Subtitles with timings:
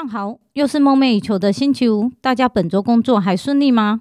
[0.00, 4.00] 上好，又是梦寐以求的星期五，大家本周工作还顺利吗？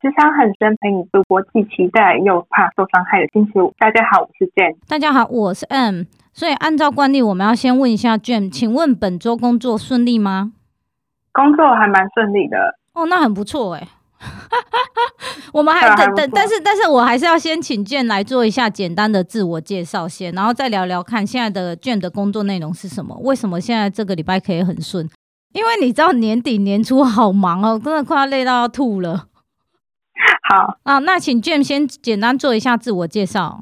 [0.00, 3.74] 智商很深，陪你度过既期待又怕受伤害的星期五。
[3.76, 4.76] 大家好，我是 Jane。
[4.86, 6.04] 大家好，我是 M。
[6.32, 10.52] 所以按照惯例，我们要先问一下 Jane，请问本周工作顺利吗？
[11.32, 12.76] 工作还蛮顺利的。
[12.94, 13.88] 哦，那很不错哎。
[15.52, 23.18] 我们还等等，但是但是我还是要先请 Jane 来做一下简单的自我介绍先，然后再聊聊看现在的 Jane 的工作内容是什么？
[23.24, 25.10] 为什么现在这个礼拜可以很顺？
[25.52, 29.26] 因为你知道年底年初好忙哦，真的快要累到要吐了。
[30.48, 33.60] 好啊，那请 Jane 先简单做一下自我介绍。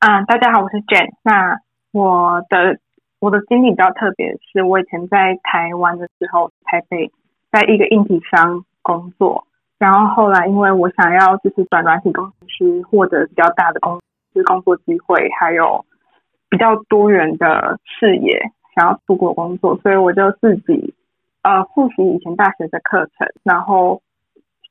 [0.00, 1.10] 嗯，大家好，我是 Jane。
[1.22, 1.58] 那
[1.92, 2.78] 我的
[3.20, 7.10] 我的经历比较特别，是我以前在台湾的时候，台北
[7.52, 9.46] 在一个硬体商工作。
[9.78, 14.00] 然后后来，因为我想要就是转软体工程师，获得比较大的公
[14.32, 15.84] 司工作机会，还有
[16.48, 18.40] 比较多元的视野，
[18.74, 20.94] 想要出国工作，所以我就自己
[21.42, 24.02] 呃复习以前大学的课程，然后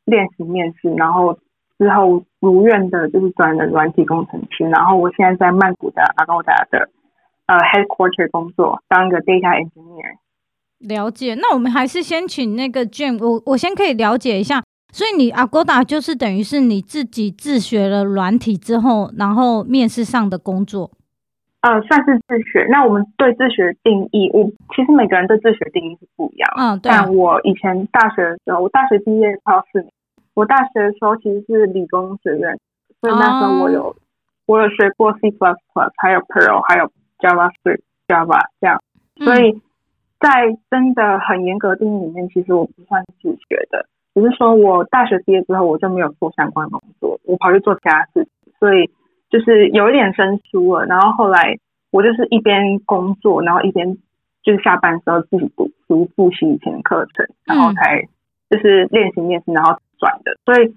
[0.05, 1.37] 练习面试，然后
[1.77, 4.65] 之后如愿的就是转了软体工程师。
[4.65, 6.89] 然后我现在在曼谷的 Agoda 的
[7.47, 10.17] 呃 headquarter 工作，当一个 data engineer。
[10.79, 14.61] 了解，那我们还是先请那个 Jane，我我先可以了解一下。
[14.91, 20.91] 所以你 Agoda 就是等于是你自己自学了软体之后，然后面试上的工作。
[21.63, 22.67] 呃，算是自学。
[22.69, 24.43] 那我们对自学定义，我
[24.75, 26.51] 其实每个人对自学定义是不一样。
[26.57, 26.91] 嗯，对。
[26.91, 29.89] 但我以前大学的时候，我大学毕业快要四年。
[30.33, 32.59] 我大学的时候其实是理工学院，
[32.99, 33.95] 所以那时候我有、哦、
[34.45, 38.81] 我有学过 C++，plus plus，还有 Perl，还有 JavaScript、Java 这样。
[39.23, 39.61] 所以
[40.19, 43.85] 在真的很严格定义里面，其实我不算是自学的。
[44.13, 48.89] 只是说，我大学毕业之后，我就没有做相关工作，我跑去做其他事情，所以
[49.33, 50.85] 就是有一点生疏了。
[50.85, 51.57] 然后后来，
[51.89, 53.97] 我就是一边工作，然后一边
[54.43, 58.07] 就是下班时候自己读书复习以前的课程，然后才
[58.51, 60.37] 就是练习面试，然后转的。
[60.45, 60.75] 所以，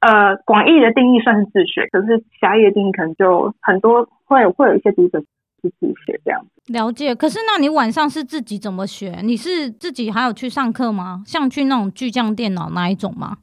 [0.00, 5.22] 呃，广义的定义算是自学，可是狭义的定义可能就很多会会有一些读者。
[5.64, 7.14] 是自学这样子，了解。
[7.14, 9.20] 可是那你晚上是自己怎么学？
[9.22, 11.22] 你是自己还有去上课吗？
[11.24, 13.36] 像去那种巨匠电脑那一种吗？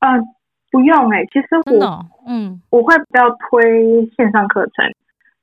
[0.00, 0.20] 嗯、呃，
[0.74, 1.26] 不用哎、欸。
[1.26, 4.84] 其实我真的、哦，嗯，我会比较推线上课程。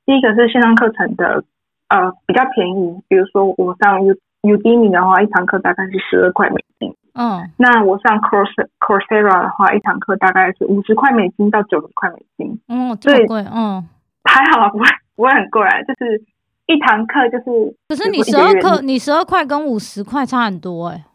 [0.06, 1.42] 第一个是线上课程的，
[1.88, 3.02] 呃，比较便宜。
[3.08, 6.94] 比如说我上 U Udemy 的话，一堂课大概是十二块美金。
[7.14, 12.60] 嗯，那我上 Course Coursera 的话，一堂课大概是五十块美金到九十块美金。
[12.68, 13.46] 嗯，这么贵？
[13.54, 13.88] 嗯，
[14.26, 14.86] 还好不会。
[15.14, 16.20] 不会很贵啊，就是
[16.66, 17.76] 一堂课就是。
[17.90, 21.06] 可是你十二课，你十二块跟五十块差很多哎、欸。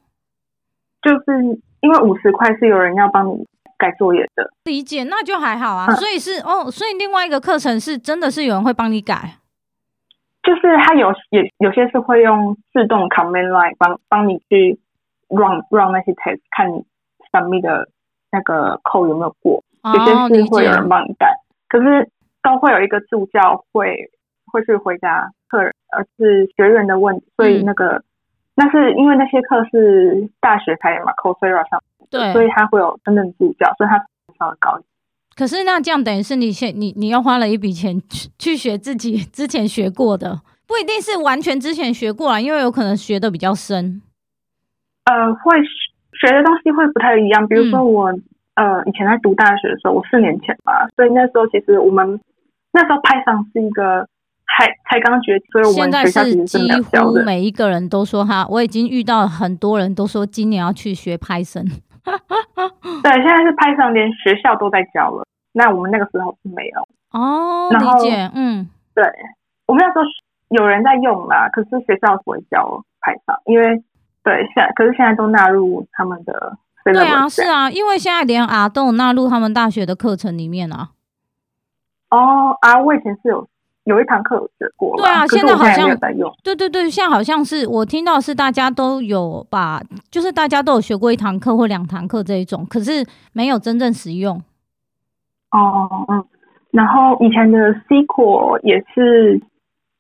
[1.03, 1.43] 就是
[1.81, 3.45] 因为五十块是有人要帮你
[3.79, 4.51] 改作业的。
[4.65, 5.87] 理解，那就还好啊。
[5.89, 9.39] 嗯、所以是哦，所以另外一个课程是真的是有人会帮你改。
[10.43, 14.79] 就是他有也有些是会用自动 command line 帮帮你去
[15.29, 16.85] run run 那些 test，看你
[17.33, 17.89] submit 的
[18.31, 19.63] 那个 code 有没有过。
[19.83, 21.33] 哦、有些是会有人帮你改，
[21.69, 22.09] 可是。
[22.43, 24.09] 都会有一个助教会
[24.53, 28.05] 会去回答客人，而是学员的问题，所以那个、嗯、
[28.57, 31.81] 那是因为那些课是大学开的嘛，Coursera 上，
[32.11, 33.99] 对，所以他会有真正助教，所以他
[34.39, 34.89] 稍微高一点。
[35.37, 44.03] 可是那这样等于是你先你你要花了一笔钱去去学自己之前学过的，不一定是完全之前学过来，因为有可能学的比较深。
[45.05, 45.63] 呃，会
[46.19, 48.23] 学的东西会不太一样，比如说我、嗯、
[48.55, 52.19] 呃以前在读大学的时候，我四年前嘛，所以那时候其实我们。
[52.73, 54.07] 那时候 Python 是一个
[54.47, 61.69] 还才刚学，所以我们学校其实是几乎每一个人都说哈，我已经遇到很多人都说今年要去学 Python。
[63.03, 67.69] 对，现在是 Python 连学校都在教了，那我们那个时候是没有哦。
[67.71, 69.05] 理解，嗯，对，
[69.67, 70.05] 我们那时候
[70.51, 73.83] 有人在用啦，可是学校不会教 Python，因为
[74.23, 76.57] 对现在可是现在都纳入他们的。
[76.85, 80.91] 对啊，是啊，因为现在连 R 都有纳入他们大学的课程里面啊。
[82.11, 82.79] 哦啊！
[82.81, 83.49] 我以前是有
[83.87, 85.89] 有一堂课有学过，对啊，现在好像
[86.43, 89.81] 对对对，现在好像是我听到是大家都有把，
[90.11, 94.37] 就是大家都有学过一堂课或两堂课这一种，可是没有真正使用。
[95.53, 96.25] 哦嗯，
[96.73, 99.41] 然后以前的 SQL 也是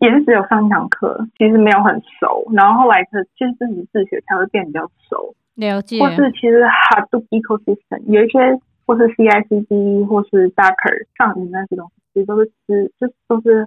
[0.00, 5.35] 也是只有上一堂课，其实没有很熟，然后后来是就是自己自学才会变比较熟。
[5.55, 8.61] 了解，或是其实 Hadoop ecosystem 有一些。
[8.88, 13.67] 或是 CICD 或是 Docker 上云那些东西，其实都是是就都是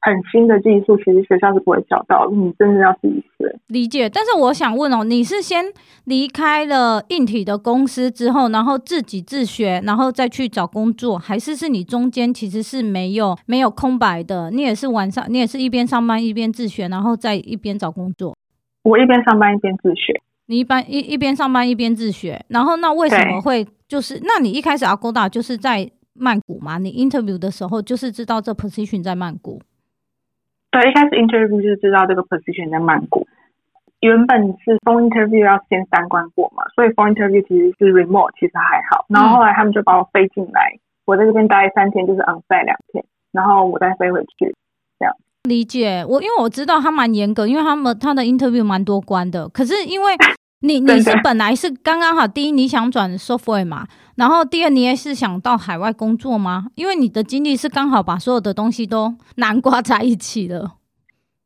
[0.00, 3.58] 很新的技术，其实学校是不会教到，你真的要自己学。
[3.66, 5.64] 理解，但是我想问哦，你是先
[6.04, 14.50] 离开了硬体的公司之后，然后自己自学，然后再去找工作，还是是你中间其实是没有没有空白的？
[14.50, 18.36] 你也是晚上，你也是一边上班一边自学，然后再一边找工作？
[18.84, 20.20] 我一边上班一边自学。
[20.46, 24.18] 你一般一一边上班一边自学，然后那为什么会就是？
[24.22, 26.78] 那你一开始 Agoda 就是在曼谷嘛？
[26.78, 29.60] 你 interview 的时候就是知道这 position 在曼谷？
[30.78, 33.26] 对，一开始 interview 就是知道这个 position 在曼谷。
[33.98, 39.04] 原本是 phone interview 要先三关过嘛，所以 phone interview 其实是 remote，其实还好。
[39.08, 44.54] 然后后来他们就把我飞进来，嗯、我在这边待三天，就是 onsite 两天，然后我再飞回去，
[45.00, 45.12] 这样。
[45.48, 49.48] 理解我，因为我知道他蛮严格，因为他们他的 interview 蛮多关的。
[49.48, 50.12] 可是因为
[50.60, 56.66] 你你是本来是刚刚好，第一你想转 software 嘛，然后第二你也是想到海外工作吗？
[56.74, 60.72] 因为你的经历是刚好把所有的东西都南瓜在一起了。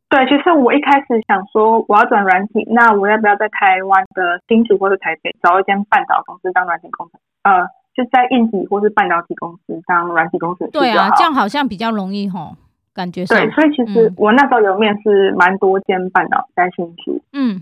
[0.08, 7.20] 对，其实我一开始想说我要转软体，那我要不要在台湾的新竹或者台北找一间半导公司当软体工程？
[7.42, 10.70] 呃，就在硬体或是半导体公司当软体工程师。
[10.72, 12.56] 对啊，这样好像比较容易吼，
[12.94, 13.34] 感觉是。
[13.34, 17.20] 对，所以其实我那时候有面试蛮多间半导在新竹。
[17.34, 17.60] 嗯。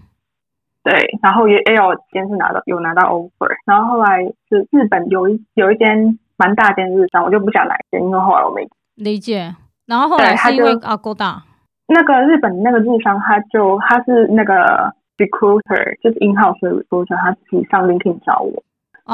[0.82, 8.66] 对，然后也也有间是拿到有拿到 offer，然后后来是日本有一有一间蛮大间日商，我就不讲哪一间，因为后来我没
[8.96, 9.54] 理解。
[9.86, 11.42] 然后后来是因为 Agoda。
[11.86, 18.62] 那个日本那个日商，他就他是那个 recruiter，就是 in-house recruiter，他自己上 LinkedIn 找我，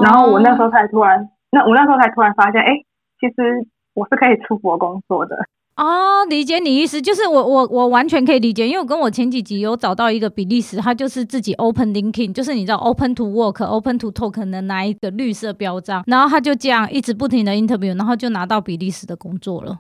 [0.03, 2.75] 然后我那时候才突然，那我那时候才突然发现，哎，
[3.19, 5.37] 其实我是可以出国工作的。
[5.77, 19.79] 哦，理解你意思，就是我我我完全可以理解，因为我跟我前几集有找到一个比利时，他就是自己 open LinkedIn，就是你知道 open to work，open to talk 的那一个绿色标章，然后他就这样一直不停的 interview，然后就拿到比利时的工作了。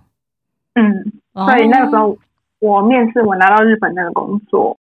[0.75, 2.17] 嗯，所以那个时候。
[2.59, 4.75] 我面试，我拿到日本那个工作，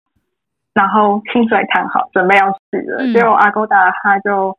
[0.73, 3.05] 然后薪水谈好，准备要去了。
[3.11, 4.57] 结果 Agoda 他就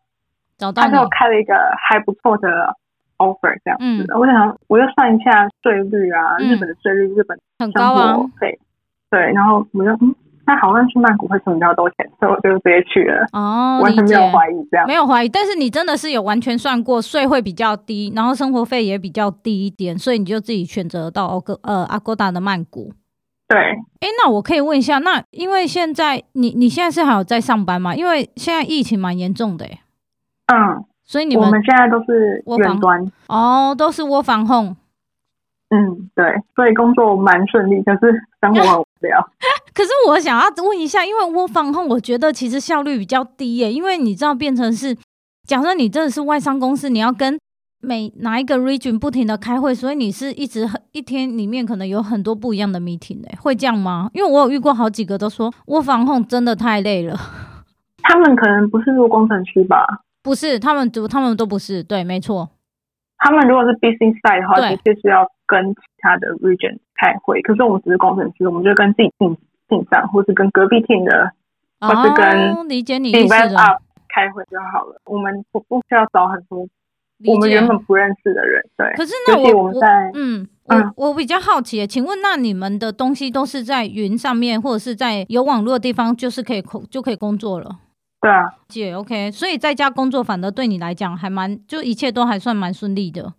[0.59, 2.77] 找到他就开了一个还不错的
[3.19, 4.07] offer，这样子。
[4.13, 8.17] 嗯、我想，我就算一下税率啊，嗯、日本的税率，日本很高啊。
[8.41, 8.59] 对
[9.11, 10.15] 对，然后我就嗯，
[10.47, 13.27] 那好像去曼谷会省比较多钱，所以我就直接去了。
[13.33, 15.29] 哦，完全没有怀疑这样，没有怀疑。
[15.29, 22.93] 但是你真的是有完全算过税会比较低，然后生活费也比较低一点，所以你就自己选择到呃 Agoda 的曼谷。
[23.49, 27.95] 对，哎，那我可以问一下，那因为现在你你现在是还有在上班吗？
[27.95, 29.79] 因为现在疫情蛮严重的，哎，
[30.53, 34.77] 嗯，所以你们我们现在都是远端哦，都是 work from home。
[35.71, 39.19] 嗯，对，所以工作蛮顺利，可是生活很无聊。
[39.73, 44.97] 可是我想要问一下，因为 work from home，我觉得其实效率比较低耶，因为你知道变成是，
[45.47, 47.39] 假设你真的是外商公司，你要跟。
[47.79, 54.11] 每哪一个 region 不停的开会，所以你是一直很一天里面可能有很多不一样的 meeting 哎、欸，会这样吗？
[54.13, 57.15] 因为我有遇过好几个都说 work from home 真的太累了。
[58.03, 59.87] 他们可能不是做工程师吧？
[60.27, 61.85] 不是，他们都他们都不是。
[61.85, 62.51] 对，没错。
[63.19, 67.41] 他们如果是 business side 的话，的确是要跟其他的 region 开会。
[67.43, 69.37] 可是我们只是工程师，我们就跟自己 team
[69.69, 71.31] team 上，或是跟隔壁 team 的，
[71.79, 73.57] 或是跟理解你意思的
[74.09, 75.01] 开会就好了。
[75.05, 76.67] 我们不不需要找很多。
[77.25, 78.93] 我们原本不认识的人，对。
[78.95, 87.79] 可是那我，我们在嗯嗯，我比较好奇，请问那你们的东西都是在云上面，或者是在有网络的地方，就是可以工就可以工作了？
[88.21, 89.31] 对啊，姐，OK。
[89.31, 93.35] 所以在家工作，反而对你来讲还蛮，就一切都还算蛮顺利的。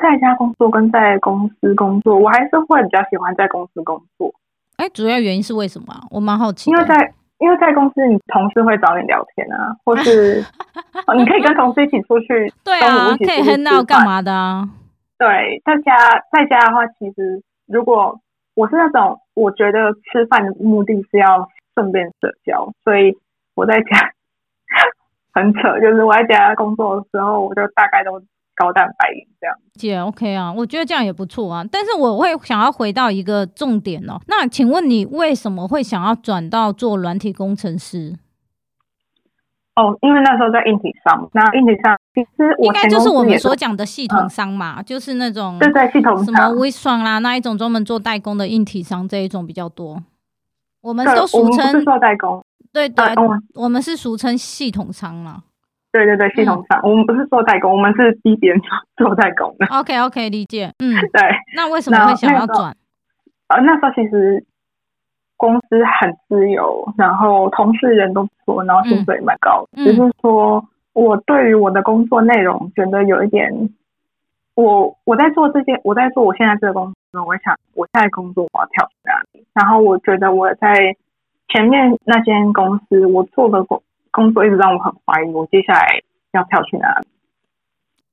[0.00, 4.32] 在家工作跟在公司工作，我还是会比较喜欢在公司工作。
[4.76, 5.88] 哎、欸，主要原因是为什么？
[6.10, 6.70] 我蛮好奇。
[6.70, 10.36] 因为在因为在公司，你同事会找你聊天啊，或是
[11.16, 14.68] 你可以跟同事一起出去， 对啊，可以 hang out 干嘛的啊？
[15.18, 15.96] 对，在家
[16.32, 18.20] 在家的话，其实如果
[18.54, 21.48] 我是那种，我觉得吃饭的目的是要
[21.78, 23.16] 顺便社交，所以
[23.54, 24.10] 我在家
[25.32, 28.20] 很扯，就是我在家工作的时候，我就大概都。
[28.60, 29.06] 高蛋白
[29.40, 31.64] 这样姐，OK 啊，我觉得这样也不错啊。
[31.70, 34.18] 但是我会想要回到一个重点哦。
[34.26, 38.16] 那请问你为什么会想要转到做软体工程师？
[39.76, 50.02] 哦，因为那时候在硬体商，那硬体商其实我应该就是我们所讲的系统商嘛，嗯、就是那种对对系统，什么微创啦那一种专门做代工的硬体商这一种比较多。
[50.80, 53.04] 我们都俗称做代工，对对，
[53.54, 55.42] 我们是俗称系统商嘛。
[55.90, 58.60] 对对对，系统商，嗯、我们不是做代工，我们是替别人
[58.96, 59.66] 做代工的。
[59.74, 60.70] OK OK，理解。
[60.78, 61.22] 嗯，对。
[61.56, 62.76] 那为什么会想要转？
[63.48, 64.44] 呃，那时候其实
[65.38, 69.82] 公司很自由，然后同事人都不错，然后薪水也蛮高的。
[69.82, 73.70] 只、嗯、是说我对于我的工作内容觉得有一点，
[74.54, 79.46] 我我在做这件，我在做我现在这个工作，我想我现在工作我要跳去哪里？
[79.54, 80.96] 然后我觉得我在
[81.48, 83.82] 前面那间公司我做的工。
[84.10, 87.06] 工作一直让我很怀疑，我接下来要跳去哪里？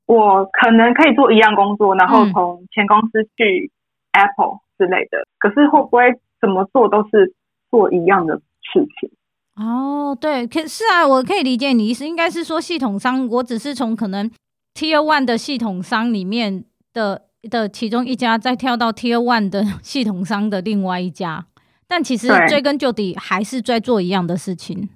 [0.05, 3.71] 我可能可以做一样工作，然后从前公司去
[4.11, 7.33] Apple 之类的，嗯、可是会不会怎么做都是
[7.71, 9.09] 做一样的事情。
[9.55, 14.29] 哦，对，可是啊，我可以理解你意思，应该是说系统商，我只是从可能
[14.75, 21.45] Tier One 的系统商里面的的其中一家，再跳到 Tier One 的 系统商的另外一家，
[21.87, 24.89] 但其实追根究底还是在做一样的事情。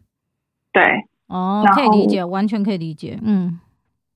[0.72, 0.84] 对，
[1.28, 3.60] 哦，可以理解，完全可以理解，嗯。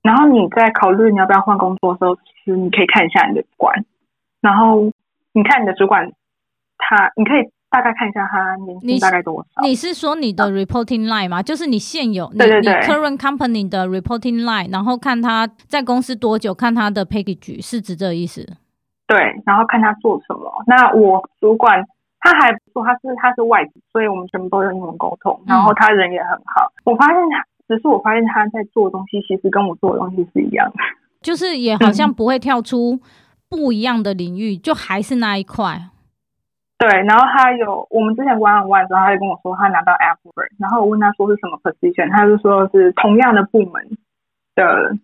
[0.01, 3.85] 然后你在考虑你要不要换工作的时候，其实你可以看一下你的主管，
[4.41, 4.91] 然后
[5.31, 6.11] 你看你的主管，
[6.77, 9.61] 他你可以大概看一下他年薪大概多少。
[9.63, 11.41] 你是说你的 reporting line 吗？
[11.41, 18.47] 就是你现有对对对你 current company 的 reporting line，然后看他在公司多久，看他的 package 是指这个意思？
[19.07, 20.51] 对，然后看他做什么。
[20.67, 21.83] 那我主管
[22.19, 26.71] 他还不错，他是他是外籍，所以我们全部都用英文沟通，然后他人也很好。
[26.85, 27.43] 嗯、我发现他。
[27.65, 30.75] 只是我发现他在做的东西，其实跟我做的东西是一样的，
[31.21, 32.99] 就是也好像不会跳出
[33.47, 35.81] 不一样的领域，嗯、就还是那一块。
[36.77, 43.97] 对，然后他有我们之前 on one 的时候，他就跟我说他拿到 Apple，然后我问他说是什么 position，他就说是同样的部门
[44.55, 44.97] 的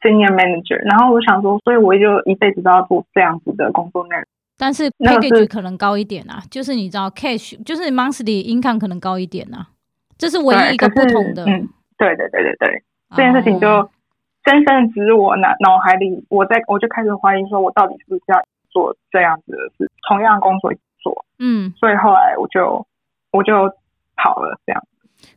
[0.00, 4.24] senior manager，然后我想说，所以我就一辈子都要做这样子的工作内容，
[4.58, 9.68] 但是 package 可能高一点啊，就是你知道 cash 就是 monthly income 可能高一点啊，
[10.16, 11.44] 这是唯一一个不同的。
[11.46, 12.82] 嗯对对对对对，
[13.14, 13.88] 这件事情就
[14.44, 20.80] 深深植入我脑脑海里，我在我就开始怀疑，说我到底是不是要做这样子的事，同样工作做，
[21.46, 22.86] 嗯，所以后来我就
[23.32, 23.52] 我就
[24.16, 24.82] 跑了这样。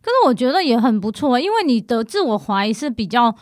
[0.01, 3.35] 可是我觉得也很不错，因为你的自我怀疑是比较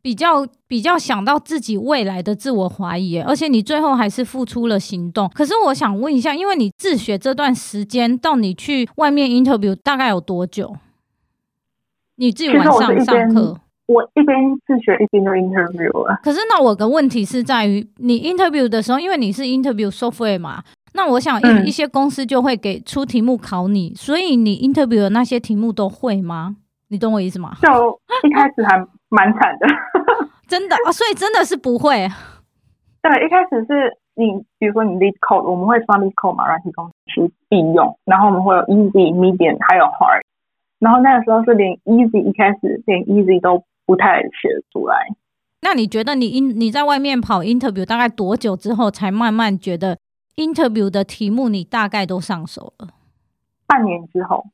[0.00, 5.28] 比较比较想到自己未来的自我怀疑，而且你最后还是付出了行动。
[5.34, 10.76] 可是我想问一下，因为你自学这段时间到你去外面 interview 大概有多久？
[12.16, 16.18] 你自己晚上上课，我一边自学一边就 interview 了。
[16.22, 20.62] 可是那我的问题是在于，你 interview 的时候，因为你是 interview software 嘛，
[20.96, 26.56] 那我想一一些公司就会给出题目考你，嗯、所以你 interview 的那些题目都会吗？
[26.88, 27.56] 你懂我意思吗？
[27.60, 28.78] 就一开始还
[29.10, 29.66] 蛮惨的，
[30.48, 32.08] 真的啊，所以真的是不会。
[33.02, 40.22] 对，一开始是你，比如说你 lead code，我们会刷 lead code 嘛，软体公司必用，然后我们会有 easy、medium 还有 hard。
[40.78, 44.96] 然后那个时候是连 easy 一开始连 easy 都不太写出来。
[45.62, 49.98] 那你觉得你 in 你在外面跑 interview 大概多久之后才慢慢觉得
[50.36, 52.88] interview 的题目你大概都上手了？
[53.66, 54.44] 半年之后。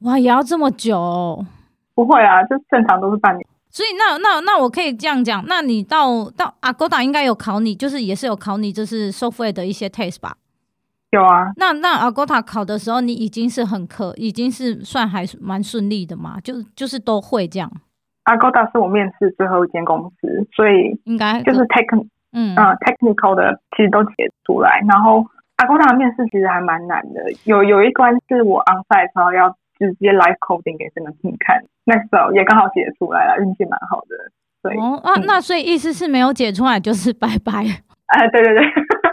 [0.00, 1.46] 哇，也要这么久哦？
[1.94, 3.46] 不会啊，就正常都是半年。
[3.70, 10.36] 所以那那那我可以这样讲，那你到到 Agoda 应该有考你，就是也是有考你，就是 software 的一些 test 吧？
[11.10, 16.40] 有啊，那那 Agoda 考的时候，你已经是很可，已经是算还蛮顺利的嘛？
[16.40, 17.70] 就就是都会这样。
[18.24, 24.82] Agoda 是我面试最后一间公司，所以应该就是 tech 嗯嗯 technical 的其实都写出来。
[24.88, 25.24] 然后
[25.62, 34.16] Agoda 的面试其实还蛮难的，有有一关是我 onsite 时候要直接 live coding 给整个 team 看，那时候也刚好解出来了，运气蛮好的。
[34.62, 37.64] 对哦啊，嗯、那所以意思是没有解出来就是拜拜。
[38.12, 38.62] 哎，对对对。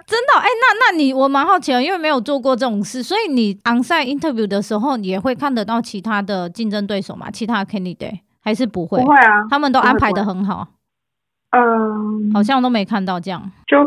[0.05, 7.29] 真的哎、欸，那那你我蛮好奇的，因为没有做过这种事，所以你 onsite interview 的时候也会看得到其他的竞争对手吗？
[7.31, 8.99] 其他 candidate 还是不会？
[8.99, 10.67] 不会啊，他们都安排的很好。
[11.51, 13.51] 嗯，好像都没看到这样。
[13.67, 13.77] 就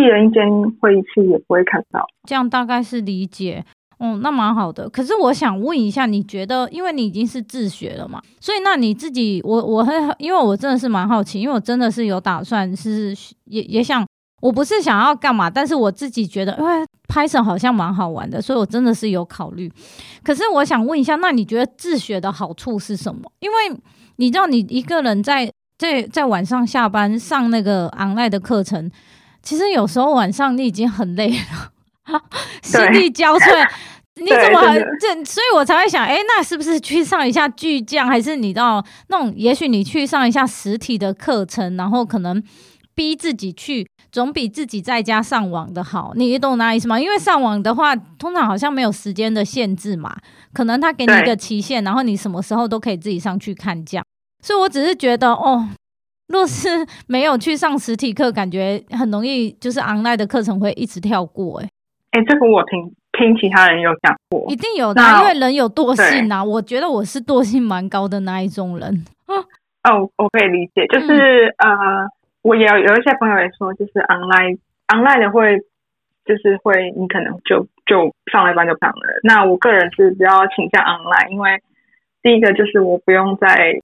[0.00, 0.42] 一人一间
[0.80, 2.04] 会议室也不会看到。
[2.28, 3.64] 这样大概是理解。
[3.98, 4.88] 嗯，那蛮好的。
[4.88, 13.14] 可是我想问一下，你觉得，因为你已经是自学了嘛，所以那你自己，我我很，因为我真的是蛮好奇，因为我真的是有打算是
[13.44, 14.06] 也也想。
[14.40, 16.72] 我不是想要干嘛，但是我自己觉得，因为
[17.08, 19.70] Python 好像蛮好玩的，所以我真的是有考虑。
[20.24, 23.30] 可是我想问一下，那你觉得自学的好处是什么？
[23.40, 23.78] 因为
[24.16, 28.90] 你知道，你一个人在在在晚上下班上那个 online 的课程，
[29.42, 32.20] 其实有时候晚上你已经很累了，
[32.62, 33.68] 心力交瘁。
[34.20, 35.24] 你怎么还这？
[35.24, 39.32] 所以我才会想，哎，那是不是去上一下巨匠，还是你到那种？
[39.34, 42.42] 也许你去上一下实体的课程，然后可能
[42.94, 43.86] 逼自己去。
[44.12, 47.00] 总比自己在家上网的好，你懂那意思吗？
[47.00, 50.12] 因为上网的话，通常好像没有时间的限制嘛，
[50.52, 54.04] 可能他给你一个期限，然后你什么时候都可以自己上去看这样。
[54.42, 55.68] 所以我只是觉得，哦，
[56.30, 56.68] 若是
[57.06, 61.60] 没有去上实体课，感觉很容易就是 online 的课程会一直跳过。
[61.60, 61.68] 哎，
[62.12, 66.42] 哎，这个我听听其他人有讲过，一定有的，因为人有惰性啊。
[66.42, 69.04] 我觉得我是惰性蛮高的那一种人。
[69.84, 72.08] 哦，我可以理解，就是、嗯、呃。
[72.42, 74.56] 我也有有一些朋友也说，就是 online
[74.88, 75.58] online 的会，
[76.24, 79.20] 就是会你可能就就上了一班就不上了。
[79.24, 81.60] 那我个人是比较倾向 online，因为
[82.22, 83.78] 第一个就是我不用在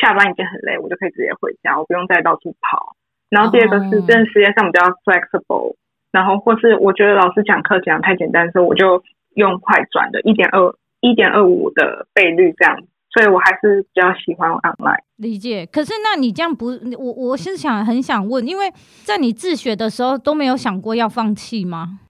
[0.00, 2.96] 下班已经很累，我就可以直接回家，我不用再到处跑。
[3.30, 5.76] 然后第二个是真的时间上比较 flexible，
[6.10, 9.02] 然后或是我觉得老师讲课讲太简单的时候，我就
[9.34, 12.76] 用快转的，一点二一点二五的倍率这样，
[13.10, 15.02] 所以我还是比较喜欢 online。
[15.16, 15.66] 理解。
[15.66, 16.66] 可是那你这样不，
[16.98, 18.72] 我我是想很想问，因为
[19.04, 22.00] 在你自学的时候都没有想过要放弃吗？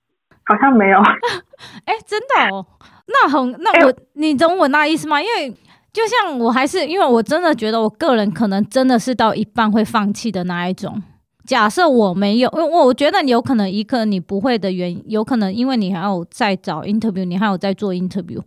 [0.45, 0.99] 好像没有。
[1.85, 2.65] 哎、欸，真的哦。
[3.07, 5.21] 那很，那我、欸、你懂我那意思吗？
[5.21, 5.53] 因为
[5.93, 11.03] 就像我还是因为我真的觉得我个人可能真的是到一半会放弃的那一种。
[11.45, 18.41] 假设我没有，因为我觉得你有可能一个你不会的原因，有可能因为你还有在找 interview，你还有在做 interview。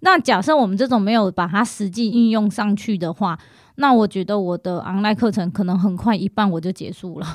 [0.00, 3.38] 那假设我们这种没有把它实际应用上去的话，
[3.76, 7.26] 那我觉得我的 online 课程可能很快一半我就结束了。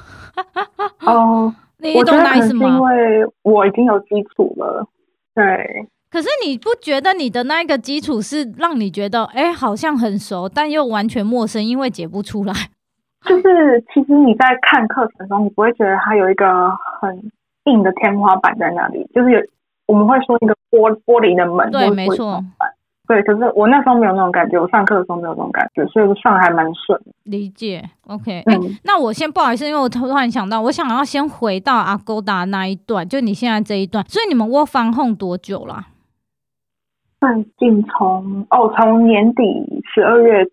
[1.02, 2.68] 哦， 你懂那意思吗？
[2.68, 4.86] 因为我已经有基础了，
[5.34, 5.88] 对。
[6.16, 12.54] 可是你不觉得你的那一个基础是让你觉得，哎，好像很熟，但又完全陌生，因为解不出来。
[13.28, 16.70] 就是其实你在看课程中，你不会觉得它有一个
[17.02, 17.30] 很
[17.66, 19.40] 硬的天花板在那里，就是有
[19.88, 21.70] 我们会说一个玻玻璃的门。
[21.70, 22.42] 对，没错。
[23.10, 26.98] 对，可是我那时候没有那种感觉，我上课的时候没有那种感觉，所以我上还蛮顺。
[27.26, 28.42] 理解，OK。
[28.46, 34.08] 哎、嗯，那我先不好意思，因为我突然想到，我想要先回到 Agoda 那一段，就你现在这一段。
[34.08, 35.88] 所以你们 Work from home 多久了？
[37.34, 39.44] 最近从哦，从年底
[39.94, 40.44] 十二月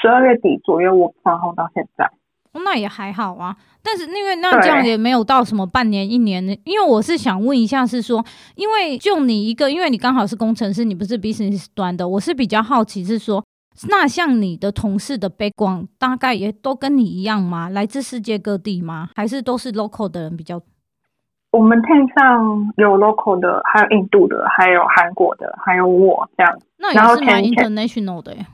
[0.00, 2.04] 十二月底左右我放后到现在，
[2.52, 3.54] 哦，那也还好啊。
[3.82, 8.24] 但是因为那这样也没有到什么半年一年的，因为我是想问一下，是说，
[8.54, 13.44] 因为就你一个，因为你刚好是工程师，你不是 business 端的，我是比较好奇，是说，
[13.88, 17.68] 那像你的同事的 background 大概也都跟你一样吗？
[17.68, 19.10] 来自世界各地吗？
[19.14, 20.58] 还是都是 local 的人比较？
[21.50, 26.58] 我们 team 上有 local 的，还有印度的，还有韩国的，还有我这样。
[26.76, 28.46] 那也是蛮 international 的耶。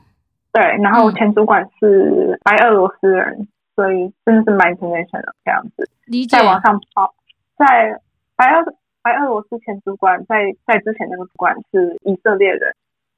[0.53, 5.91] 对，然后前主管是白俄罗斯人，嗯、所以真的是蛮 international 这样子。
[6.07, 6.39] 理解。
[6.39, 7.12] 再往上跑，
[7.59, 8.01] 在
[8.37, 8.64] 白俄
[9.03, 12.73] 白俄罗斯前主管，在在之前那个主管是以色列人。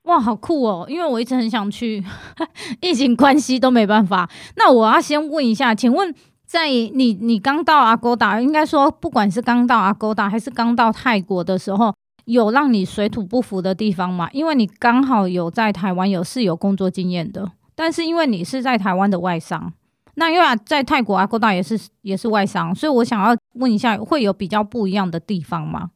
[0.05, 0.87] 哇，好酷哦！
[0.88, 2.03] 因为我一直很想去，
[2.81, 4.27] 疫情关系都没办法。
[4.57, 6.14] 那我要先问一下，请问。
[6.46, 11.92] 在你你刚到 Agoda，应该说不管是刚到 Agoda 还是刚到泰国的时候，
[12.24, 14.28] 有让你水土不服的地方吗？
[14.32, 19.72] 因为你刚好有在台湾有是有工作经验的，但是因为你是在台湾的外商，
[20.14, 25.90] 那因为在泰国 Agoda 也是也是外商，所以我想要问一下，会有比较不一样的地方吗？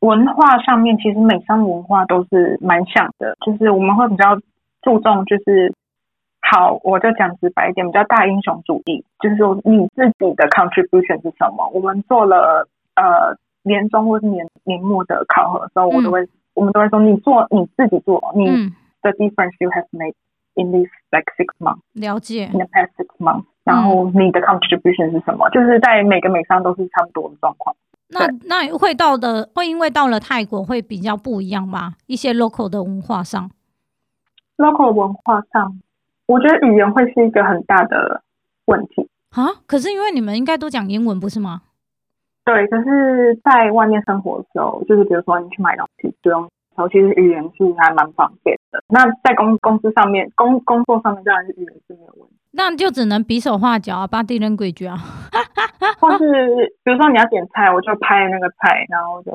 [0.00, 4.36] 文化上面其实美商文化都是蛮像的，就是我们会比较
[4.82, 5.72] 注重就是。
[6.50, 11.68] 好，我就讲直白一点，比较大英雄主义，就是说你自己的 contribution 是什么？
[11.74, 18.46] 我们做了呃年终或是年年末的考核的时候，我都会、嗯、我们都会说，你做你自己做，你
[19.02, 20.14] 的 difference you have made
[20.54, 25.46] in this like six months，了解，in the past six months，然后你的 contribution 是什么？
[25.48, 27.76] 嗯、就是在每个美商都是差不多的状况。
[28.08, 31.96] 那那会到的会因为到了泰国会比较不一样吗？
[32.06, 33.50] 一些 local 的文化上
[34.56, 35.78] ，local 文化上。
[36.28, 38.22] 我觉得语言会是一个很大的
[38.66, 39.48] 问题啊！
[39.66, 41.62] 可是因为你们应该都讲英文，不是吗？
[42.44, 46.42] 对，可是在外面生活的时候，就是比如说你去买东西，不用，
[46.76, 48.82] 然后其实语言是还蛮方便的。
[48.88, 52.36] 那在公公司上面，工工作上面当然是语言是没有问题。
[52.50, 54.96] 那就只能比手画脚啊，body language 啊，
[55.98, 59.32] 或是比如说你要点菜，我就拍那个菜，然后就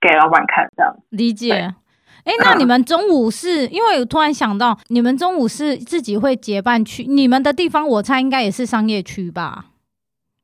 [0.00, 1.74] 给老板看，这样理解。
[2.24, 7.04] 哎，那你们中午是因为我突然想到，你们中午是自己会结伴去？
[7.04, 9.66] 你们的地方我猜应该也是商业区吧？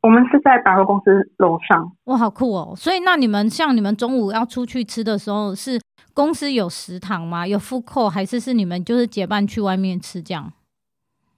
[0.00, 1.92] 我们是在百货公司楼上。
[2.04, 2.72] 哇，好酷哦！
[2.76, 5.80] 所以那你们像你们中午要出去吃的时候，是
[6.14, 7.46] 公司有食堂吗？
[7.46, 10.52] 有 food court 还是是你们就是结伴去外面吃这样？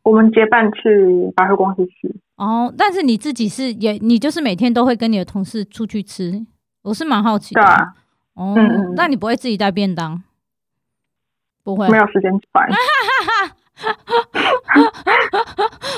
[0.02, 2.14] 我们结伴去百货公司吃。
[2.36, 6.46] 哦，但是你自己是也你就是每天都会跟你的同事出去吃？
[6.82, 7.60] 我是蛮好奇的。
[7.60, 7.94] 对啊。
[8.34, 10.22] 哦，嗯嗯，那你不会自己带便当？
[11.62, 12.68] 不会，没有时间吃饭。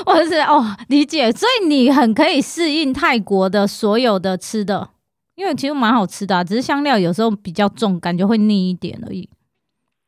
[0.05, 1.31] 我是哦，理解。
[1.31, 4.89] 所以你很可以适应泰国的所有的吃的，
[5.35, 9.29] 因为其实蛮好吃的啊，只是香料有时候比较重，感觉会腻一点而已。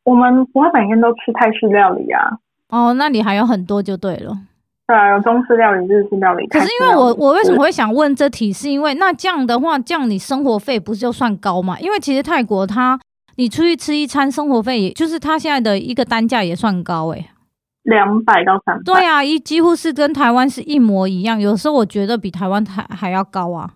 [0.04, 2.38] 我们不会每天都吃泰式料理啊。
[2.70, 4.34] 哦，那你还有很多就对了。
[4.88, 6.48] 对啊，有中式料理、日式料理。
[6.48, 11.80] 可是因为我我为什么会想问这题，是因为那这样的话，这样你生活费不是就算高嘛？
[11.80, 13.00] 因为其实泰国它。
[13.36, 17.30] 你出去吃一餐，生活费也就是他现在的一个单价也算高诶，
[17.84, 18.84] 两百到三百。
[18.84, 23.74] 对啊，一几乎是跟台湾是一模一样，有时候我觉得比台湾还还要高啊。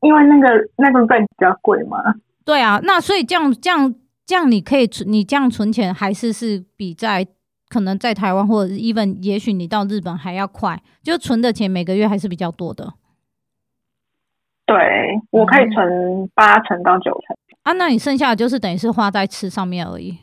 [0.00, 1.98] 因为那个那个费比较贵嘛。
[2.44, 3.94] 对啊，那所以这样这样
[4.26, 7.26] 这样，你可以存你这样存钱，还是是比在
[7.68, 12.94] 可能在台湾或者是 even 也许你到日本还要快，就存的钱每个月还是比较多的。
[14.64, 14.76] 对，
[15.30, 17.36] 我可以存八成到九成。
[17.62, 20.18] 啊，那你剩下的就是等于是花在吃上面而已，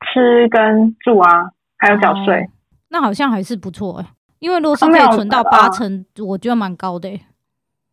[0.00, 2.50] 吃跟住啊，还有缴税，
[2.88, 4.10] 那好像还是不错哎、欸。
[4.40, 7.26] 因为如果是可以存到八成，我觉得蛮高的、欸。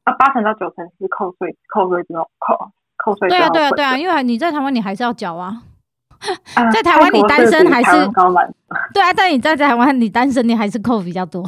[0.04, 3.28] 啊，八成到九成是扣税，扣税之后扣扣税。
[3.30, 5.64] 对啊，对啊，对啊，因为你在台湾你还是要缴啊。
[6.72, 7.92] 在台湾你单身还是？
[8.94, 11.44] 对啊，但你在台湾你单身你还是扣比较多。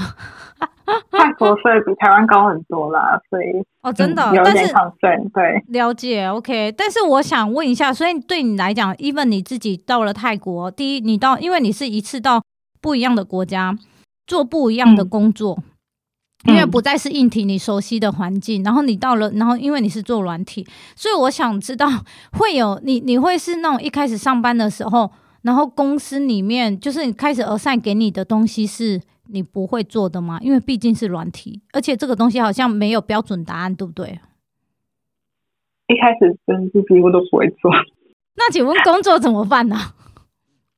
[1.11, 5.09] 泰国税比台湾高很多啦，所以哦，真的，嗯、有点抗税。
[5.33, 6.73] 对，了解，OK。
[6.77, 12.41] 但是我想问一下，所以对你来讲，even 你自己到了泰国，第一，你到，因为你是一次到
[12.81, 13.77] 不一样的国家。
[14.29, 15.57] 做不一样的工作，
[16.43, 21.87] 嗯、因为不再是硬体你熟悉的环境，嗯、然后你到了，然后因为你是做软体，所以我想知道
[22.37, 25.09] 会有你，你会是那种一开始上班的时候，
[25.43, 30.39] 然后公司里面就是你开始 assign 给你的东西是你不会做的吗？
[30.41, 34.19] 因为毕竟是软体，而且这个东西好像没有标准答案，对不对？
[35.87, 37.71] 一开始真是几乎都不会做。
[38.35, 39.75] 那请问工作怎么办呢？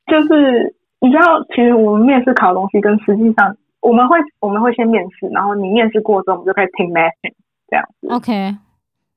[0.07, 0.75] 就是。
[1.01, 7.33] 你知道，其实我们面试考的东西跟实际上，我们会我们会先面试，然后你面试过之后，我们就可以 team matching
[7.69, 8.07] 这样子。
[8.09, 8.57] OK。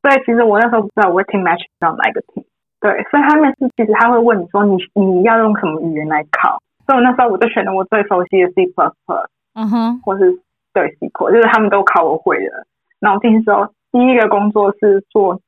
[0.00, 2.44] 对其实我那时候不知道我会 team matching 到哪一个 team。
[2.78, 10.38] 对，所以他面试其实他会问你说你你要用什么语言来考，所以我那时候我就选了我最熟悉的 C plus plus，嗯哼，或是
[10.72, 12.66] 对 SQL，就是他们都考我会的。
[13.00, 15.40] 然后进去之后，第一个工作是做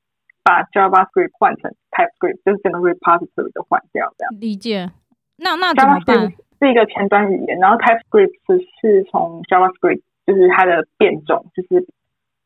[0.42, 4.34] 把 JavaScript 换成 TypeScript，就是整个 repository 都换掉这样。
[4.40, 4.90] 理解。
[5.36, 6.32] 那那怎么办？
[6.60, 8.32] 是一个前端语言，然后 TypeScript
[8.80, 11.84] 是从 JavaScript，就是它的变种，就是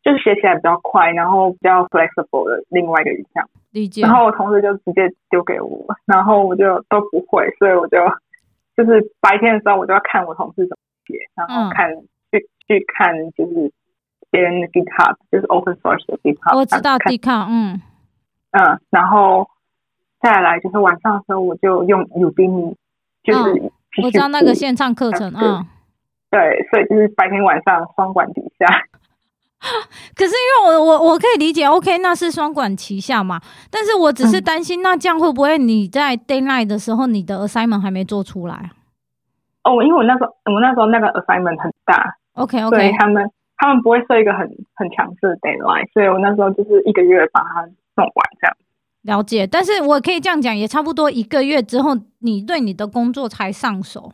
[0.03, 3.49] 就是写起来比较快，然后比较 flexible 的另外一个语项。
[3.71, 4.03] 理解。
[4.03, 7.99] 然后我同事就直接丢给我，然后我就都不会，所以我就
[8.79, 13.71] 就是白天的时候我就要看我同事怎么写，然后看、嗯、去去看就是
[14.31, 16.57] 别人的 GitHub，就是 open source 的 GitHub。
[16.57, 17.83] 我知道 GitHub，嗯
[18.53, 19.47] 嗯，然后。
[20.21, 22.75] 再来就是晚上的时候，我就用 Udemy，
[23.23, 23.71] 就是、嗯、
[24.03, 25.65] 我知道那个线上课程啊。
[26.29, 28.67] 对，所以就是白天晚上双管底下。
[30.15, 33.41] 可是因为我我我可以理解，OK，那是双管齐下嘛。
[33.71, 38.71] 但是我只是担心，那这样会不会你在 d a y l i g h t 的时候，你的 assignment 还没做出来？
[39.65, 44.41] 哦，因为我那时候我那时候那个 assignment 很大，OK OK，所以他们他们不会设一个很
[44.77, 47.63] 很强势的 d a y l i g h t 所以我那时候就是一个月把它
[47.97, 48.57] 弄完这样。
[49.03, 54.13] 了解，但是我可以这样讲，也差不多一个月之后，你对你的工作才上手。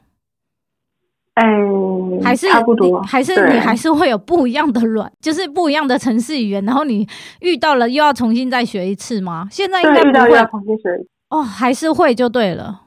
[1.35, 7.07] 嗯，还是差不多，还是你还是会有不一样的软，就是不一样的城市语言，然后你
[7.41, 9.49] 遇到了又要重新再学一次吗？
[9.51, 10.91] 现在应该不会重新学
[11.31, 12.83] 哦，还是会就对了。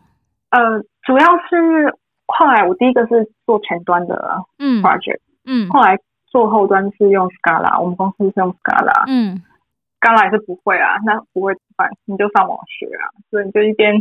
[0.51, 1.93] 呃，主要是
[2.27, 5.97] 后来我第一个是做前端的嗯 project，嗯，后来
[6.31, 9.43] 做后端是用 Scala，我们公司是用 Scala，嗯。
[9.99, 11.89] 刚来是不会啊，那不会怎么办？
[12.05, 13.95] 你就上网学啊，所以你就一边，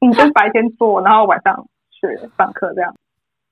[0.00, 2.92] 你就白天做，然后晚上学上课这样。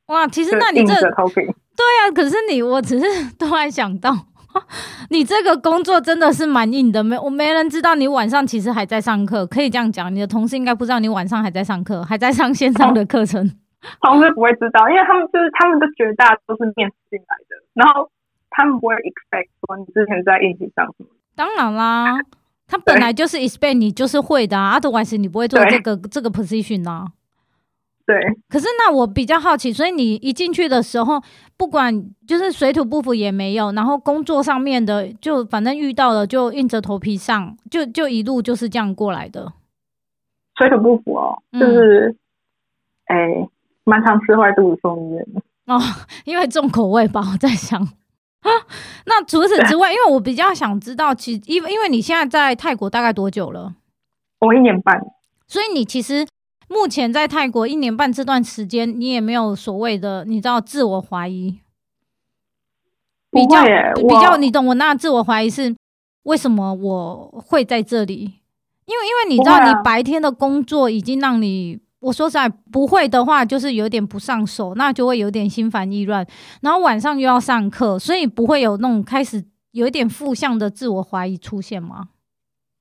[0.06, 3.06] 哇，其实那你这对啊，可是你，我只是
[3.38, 4.14] 突然想到，
[5.10, 13.50] 你这个工作真的是蛮硬的，没我没人知道你晚上其实还在上课，可以这样讲，你的同事应该不知道你晚上还在上课，还在上线上的课程。
[14.00, 18.08] 同事不会知道，因为他们就是他们都觉得大家都是面试进来的，然后
[18.50, 21.06] 他们不会 expect 说你之前在硬体上什么。
[21.34, 22.18] 当然啦，
[22.68, 27.08] 他本来就是 expect 你就是会的啊，otherwise 你不会做这个这个 position 啊。
[28.06, 28.16] 对。
[28.48, 31.22] 可是那我比较好奇，所以你一进去的时候，
[31.56, 39.52] 不管就是水土不服也没有，然后工作上面的就反正遇到了就硬着头皮上，就就一路就是这样过来的。
[40.56, 42.14] 水土不服哦，就是
[43.06, 43.48] 哎，
[43.84, 45.26] 蛮、常吃坏肚子送医院
[45.66, 45.80] 哦，
[46.24, 47.88] 因为重口味吧，我在想。
[49.06, 53.74] 那除此之外，因为我比较想知道，其因为因为你现在在泰国大概多久了？
[54.40, 55.00] 我一年半。
[55.46, 56.26] 所以你其实
[56.74, 61.60] 目前在泰国一年半这段时间，你也没有所谓的你知道自我怀疑？
[63.30, 63.62] 比较
[63.94, 65.74] 比较，你懂我那自我怀疑是
[66.24, 68.40] 为什么我会在这里？
[68.87, 71.78] 因为因为你知道，你白天的工作已经让你。
[72.00, 76.26] 我说实在不会的话，就是有点不上手，那就会有点心烦意乱。
[76.60, 82.08] 然后晚上又要上课，所以不会有那种开始有一点负向的自我怀疑出现吗？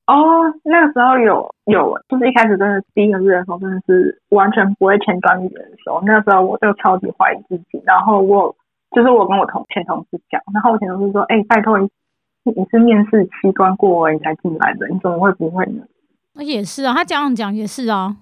[0.05, 7.81] 哦，那个时候有有，就是一开始真的第一个月的时候，真的是完全不会前端语言的时候，那个时候我就超级怀疑自己。
[7.85, 8.53] 然后我
[8.95, 11.89] 就是我跟我同前同事讲，然后我前同事说：“哎、欸，拜托你，
[12.43, 15.83] 你是面试七关过你才进来的，你怎么会不会呢？”
[16.35, 18.17] 那也是啊，他这样讲也是啊。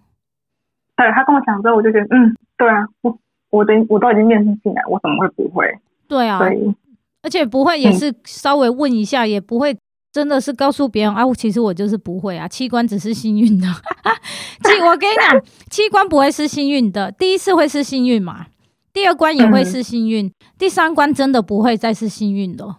[0.95, 3.17] 对，他跟我讲之后，我就觉得，嗯，对啊，我
[3.49, 5.65] 我的我都已经面试进来，我怎么会不会？
[6.07, 6.75] 对啊，对，
[7.23, 9.75] 而且不会也是稍微问一下，嗯、也不会
[10.11, 13.67] 真的是告诉别人啊，其实我就是不会啊，器官只是幸运的。
[14.63, 18.47] 器，我跟你讲，器官不会是幸运的，第一次会是幸运嘛，
[18.91, 22.75] 第二关也会是幸运，嗯、第三关真的不会再是幸运的。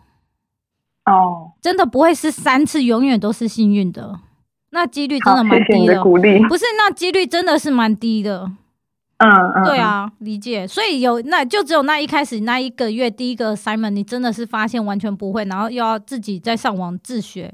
[1.06, 4.20] 哦，真的不会是三次永远都是幸运的，
[4.70, 5.94] 那几率真的蛮低的。
[5.94, 6.18] 的不
[6.56, 8.52] 是，那几率真的是蛮低的。
[9.22, 10.66] 嗯嗯，对啊，理解。
[10.66, 17.52] 所以有那就只有那一开始那一个月第一个 assignment，你真的是发现完全不会，然后又要自己再上网自学。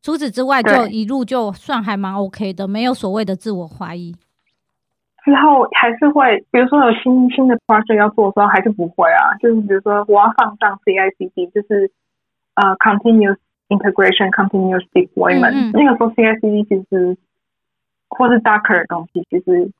[0.00, 4.12] 除此之外，就一路就算还蛮 OK 的，没有所谓的自我怀疑。
[5.24, 9.36] 之后还是会，比如说有新新的 project 要做的时候，还是不会啊。
[9.40, 11.92] 就是比如说我要放上 CI/CD，就是
[12.54, 13.36] 呃 continuous
[13.68, 17.16] integration、continuous deployment，嗯嗯那个时候 CI/CD 其实
[18.08, 19.70] 或是 Docker 的东西，其实。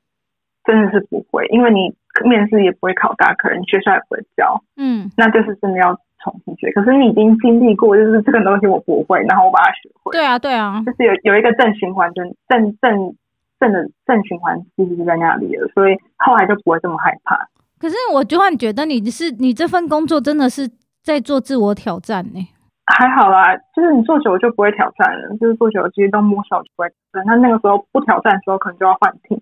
[0.65, 6.71] 真的是不会，因为你面试也不会考大，可能学校也不会教，嗯，那就是真的要重新学。
[6.71, 10.11] 可是你已经经历过，就是这个东西我不会，然后我把它学会。
[10.11, 13.15] 对啊，对啊，就是有有一个正循环，正正正
[13.59, 17.37] 正的正循环其实是在那里了，所以后来就不会这么害怕。
[17.79, 20.69] 可是我突然觉得你是你这份工作真的是
[21.01, 22.47] 在做自我挑战呢？
[22.85, 27.23] 还好啦，就是你做久了就不会挑战了，就是做久了其实都摸熟就不会挑战。
[27.25, 29.39] 那那个时候不挑战的时候，可能就要换 team。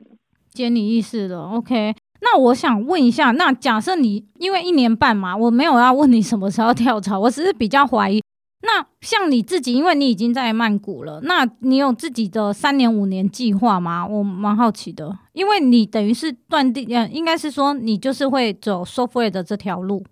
[0.54, 1.96] 解你意思了，OK？
[2.22, 8.22] 那我想问一下，那假设你因为一年半嘛，我没有要问你什么时候跳槽， 我只是比较怀疑。
[8.64, 14.06] 那像你自己，因为你已经在曼谷了，那你有自己的三年五年计划吗？
[14.06, 20.04] 我蛮好奇的，因为你等于是断定，嗯，应该是说你就是会走 software 的这条路。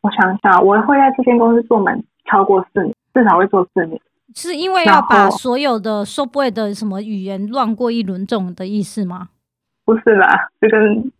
[0.00, 4.00] 我想一下，我会在这间公司做满超过四年，至少会做四年。
[4.34, 9.28] 是因为要把所有的 software 的什么语言乱过一轮这种的意思吗？
[9.84, 11.12] 不是啦，就跟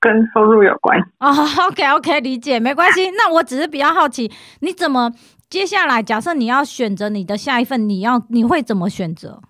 [0.00, 0.98] 跟收入有关。
[1.20, 1.28] 哦
[1.68, 3.10] ，OK OK，理解，没关系。
[3.16, 5.12] 那我只是比较好奇，你怎么
[5.48, 6.02] 接下来？
[6.02, 9.40] 假设你要选择你的下一份，你要你会怎么选择？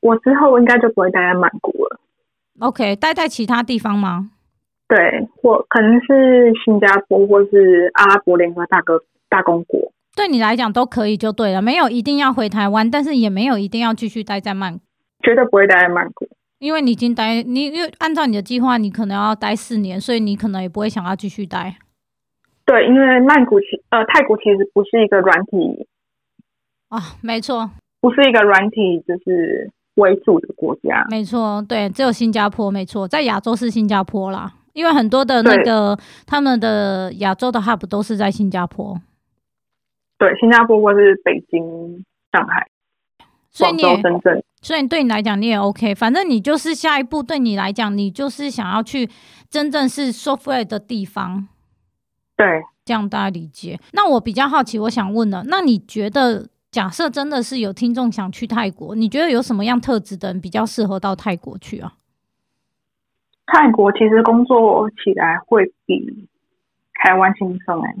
[0.00, 2.00] 我之后应该就不会待在曼谷了。
[2.60, 4.30] OK，待在其他地方吗？
[4.86, 9.00] 对，或可能是新加坡，或是阿拉伯联合大哥
[9.30, 9.90] 大公国。
[10.14, 14.80] 对你来讲都可以就对了，没有一定要回台湾，但是也没有一定要继续待在曼谷。
[15.22, 16.28] 绝对不会待在曼谷。
[16.64, 21.76] 因为你已经待，你因为按照你的计划，你可能要待四年，所以你可能也不会想要继续待。
[22.64, 25.86] 对，因为曼谷其呃泰国其实不是一个软体
[26.88, 31.04] 啊，没错，不是一个软体就是为主的国家。
[31.10, 38.98] 没错，对，只有新加坡没错，在亚洲是新加坡啦，因为很多的那个他们的亚洲的 hub 都是在新加坡。
[40.16, 42.66] 对，新加坡或是北京、上海。
[43.54, 44.02] 所以你也，
[44.60, 49.08] 所以对你来讲你也 OK，反正你就是下一步对你来讲，你就是想要去
[49.48, 51.46] 真正是 software 的地方，
[52.36, 53.78] 对，这样大家理解。
[53.92, 61.92] 那我比较好奇，我想问了，那你觉得假设真的是有听众想去泰国，你觉得有什么样特质的人比较适合到泰国去啊？
[63.46, 66.26] 泰国其实工作起来会比
[66.94, 67.94] 台湾轻松哎，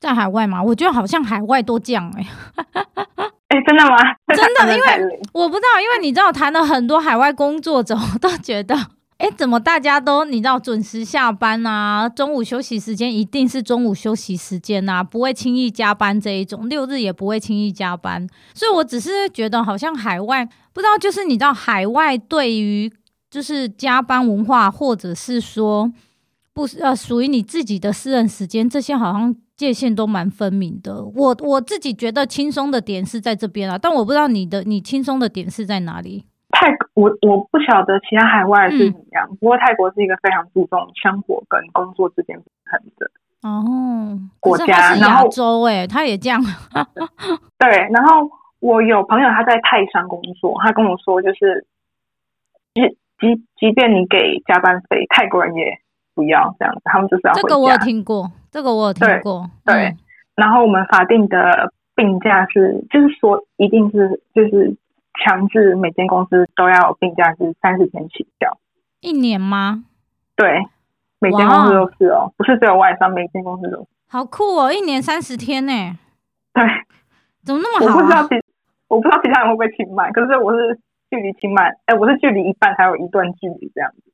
[0.00, 3.25] 在海外嘛，我觉得好像海外都这样哎、欸。
[3.64, 3.96] 真的吗？
[4.34, 8.74] 真的，因为我不知道，因为你知道，谈了很多海外工作者，我都觉得，
[9.18, 12.08] 哎、欸，怎么大家都你知道准时下班啊？
[12.08, 18.26] 中午休息时间一定是中午休息时间啊，不会轻易加班这一种，六日也不会轻易加班。
[18.54, 22.92] 所以我只是觉得，好像海外不知道，就是你知道，海外对于
[23.30, 25.92] 就是加班文化，或者是说
[26.52, 29.34] 不呃属于你自己的私人时间，这些好像。
[29.56, 36.26] 界限都蛮分明的，我我自己觉得轻松的点是在这边啊，但我不知道你的你轻松的点是在哪里。
[36.50, 43.10] 泰我我不晓得其他海外是怎么样，嗯、不过泰国是一个非常注重生活跟工作之间平衡的
[43.42, 44.94] 哦国家。
[44.94, 46.40] 然后亚洲哎，他也这样。
[47.58, 51.66] 对，然后我有朋友他在泰山工作，他跟我说就是，
[52.74, 52.82] 即
[53.18, 55.80] 即即便你给加班费，泰国人也。
[56.16, 57.42] 不要这样子，他们就是要回家。
[57.42, 59.48] 这个我有听过，这个我有听过。
[59.66, 59.98] 对，对嗯、
[60.34, 64.74] 然后我们法定的病假是，就是说一定是就是
[65.22, 68.58] 强制每间公司都要有病假是三十天起跳。
[69.00, 69.84] 一年吗？
[70.34, 70.66] 对，
[71.20, 73.86] 每间公司都是哦，不是只有外商，每间公司都是。
[74.08, 75.72] 好酷哦，一年三十天呢。
[76.54, 76.64] 对，
[77.44, 77.96] 怎么那么好、啊？
[77.96, 78.34] 我不知道其
[78.88, 84.05] 我不知道其他人会不会请满，可是我是距离请满，哎，我是距离一半还有一段距离这样子。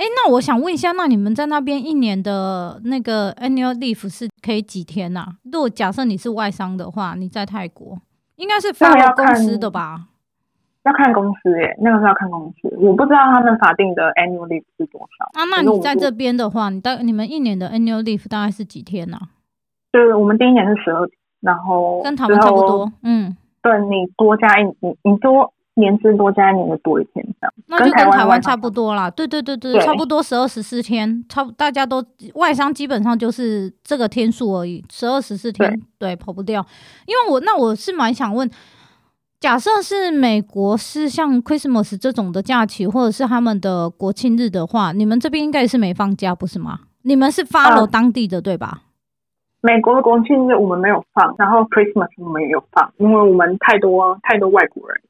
[0.00, 5.28] 哎，那我想问一下，那你们在那边一年的那个 annual leave 是可以几天呢、啊？
[5.52, 7.98] 如果假设你是外商的话，你在泰国
[8.36, 10.06] 应该是发给公司的吧？
[10.84, 15.26] 要看公司耶，那个是要看公司，我不知道他们法定的 annual leave 是多少。
[15.38, 19.28] 啊，那你在这边的话，你大你们一年的 annual leave 大概是几天呢、啊？
[19.92, 29.10] 就是我们第一年是十二天，然后跟他们差不多，嗯，对你多加一你你多年资多加一年的多一天这样，那就跟台湾差不多啦。
[29.10, 36.64] 对对对对，对差不多十二十四天，差不大家都外商基本上就是这个天数而已，十二十四天对，对跑不掉。
[37.06, 38.48] 因为我那我是蛮想问，
[39.40, 46.80] 假设是美国是像 Christmas 这种的假期，或者是他们的国庆日的话，你们这边应该是没放假不是吗？
[47.02, 48.82] 你们是 follow 当地的、呃、对吧？
[49.62, 55.00] 美国的国庆日我们没有放，然后 Christmas 我们也有放，因为我们太多太多外国人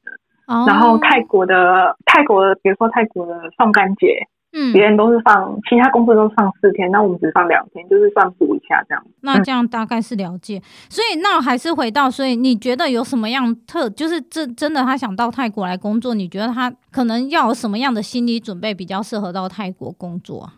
[0.51, 9.03] 哦、然后泰国的泰国的，比如说泰国的送干节，嗯，别人都是放，其他公司都是放四天，那我们只放两天，就是算补一下这样。
[9.21, 10.57] 那这样大概是了解。
[10.57, 20.53] 嗯、所以那还是回到，所以你觉得有什么样特，就是这真的他想到泰国来工作，你觉得他可能要有什么样的心理准备比较适合到泰国工作啊？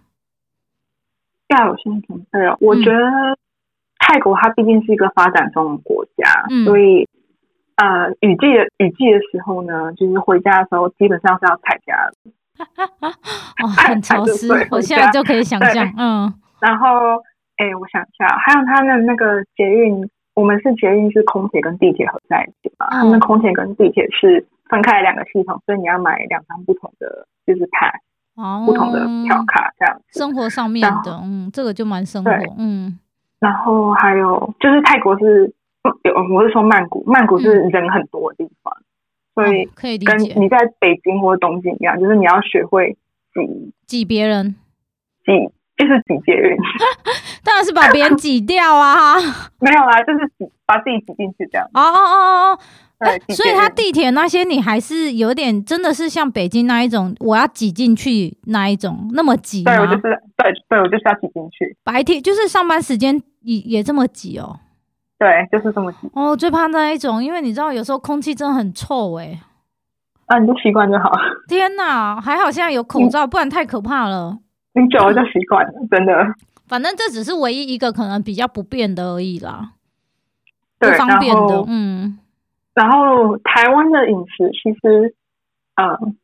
[1.50, 3.00] 要有心理准备哦，我觉得。
[4.06, 7.08] 泰国它毕竟是一个发展中的国家，嗯、所以
[7.76, 13.10] 呃，雨季的雨季的时候呢，就是回家的时候基本上是要踩家的，
[13.64, 16.34] 哦，很潮湿，我现在就可以想象，嗯。
[16.62, 17.18] 然后，
[17.58, 22.88] 哎、欸，我想一下，还有他的那个捷运，我们是捷运是空铁跟地铁合在一起嘛？
[22.92, 28.00] 嗯、他们空铁跟地铁是分开两个系统，所以你要买两张不同的就是 pass，
[28.36, 30.00] 哦，不同的票卡这样。
[30.12, 32.98] 生活上面的，嗯，这个就蛮生活，嗯。
[33.40, 35.54] 然后还有就是泰国是有，
[36.34, 38.74] 我是说曼谷，曼谷是人很多的地方，
[39.36, 42.98] 嗯、所以可以跟你在北京或东京一样，就是你要学会
[43.34, 44.56] 挤挤别人，
[45.26, 45.32] 挤
[45.76, 46.56] 就是挤捷运，
[47.44, 49.16] 当然是把别人挤掉啊！
[49.60, 51.68] 没有啊，就是挤把自己挤进去这样。
[51.74, 52.60] 哦哦哦哦，
[53.00, 59.76] 对，所以他地铁那些你还是有点真的是像北京那一种，我要挤进去那一种那么挤吗？
[59.76, 60.02] 对，我就是
[60.38, 61.76] 对对，我就是要挤进去。
[61.84, 63.22] 白天就是上班时间。
[63.46, 64.58] 也也这么挤哦，
[65.24, 66.36] 对，就是这么挤哦。
[66.36, 69.40] 最怕那一种，因为你知道，有时候空气真的很臭哎。
[70.26, 71.10] 啊，你就习惯就好。
[71.48, 74.38] 天哪，还好现在有口罩，不然太可怕了。
[74.74, 76.14] 你久了就习惯了，真的。
[76.68, 79.72] 反正这只是唯一一个可能比较不便的而已啦，
[80.78, 81.64] 不方便的。
[81.68, 82.20] 嗯。
[82.74, 85.16] 然后台湾的饮食其实，
[85.76, 86.18] 嗯，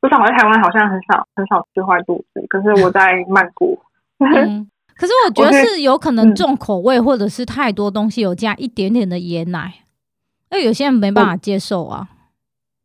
[0.00, 3.80] 不知道我在台湾好像很少很少吃坏肚子，可是我在曼谷。
[4.18, 4.68] 嗯
[5.00, 9.72] 可是我觉得是有可能重口味，或者是太多东西有加一点点的椰奶，
[10.50, 12.06] 那、嗯、有些人没办法接受啊。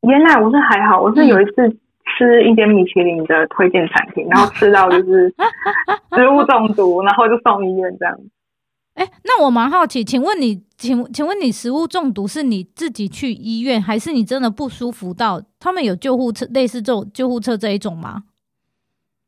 [0.04, 1.70] 椰奶我是还好，我是有一次
[2.18, 5.36] 吃一间米其林的推荐餐厅，嗯、然后吃到就是
[6.16, 8.18] 食物中毒，然后就送医院这样。
[9.26, 18.24] 那我蛮好奇，请问你，请请问你食物中毒是你自己去医院，还是你真的不舒服到他们有救护车，类似这种救护车这一种吗？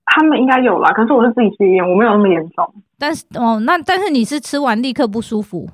[0.09, 2.73] 他们应该有啦，可是我是自己去医院，我没有那么严重。
[2.97, 5.69] 但是哦，那但是你是吃完立刻不舒服？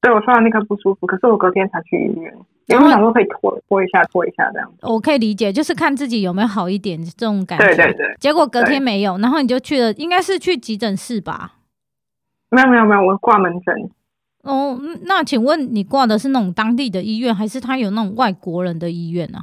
[0.00, 2.34] 对，我吃完立刻不舒服，可是我隔天才去医院，
[2.66, 4.78] 因为我想说可以拖拖一下，拖一下这样子。
[4.82, 7.66] 我可以理解，就是看自己有没有好一点这种感觉。
[7.66, 8.16] 对对对。
[8.18, 11.52] 结果隔天没有，然后你就去了，应该是去急诊室吧？
[12.50, 13.90] 没有没有没有，我挂门诊。
[14.42, 19.38] 哦，那请问你挂的是那种当地的医院，还是他有那种外国人的医院呢？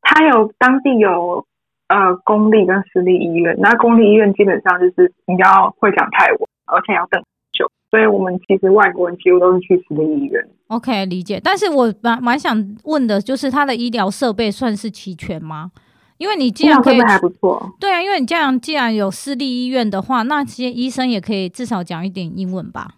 [0.00, 1.44] 他有当地有。
[1.90, 10.48] 呃，公立跟私立医院，那公立医院基本上就是你要会讲泰文，而且要等很久，所以我们其实外国人几乎都是去私立医院。
[10.68, 11.40] OK，理解。
[11.42, 15.72] 但是我蛮蛮想问的，就是他的医疗设备算是齐全吗？
[16.18, 17.60] 因为你既然可以，还不错。
[17.80, 22.92] 对啊，因为你这样既然有私立医院的话，那些医生也可以至少讲一点英文吧？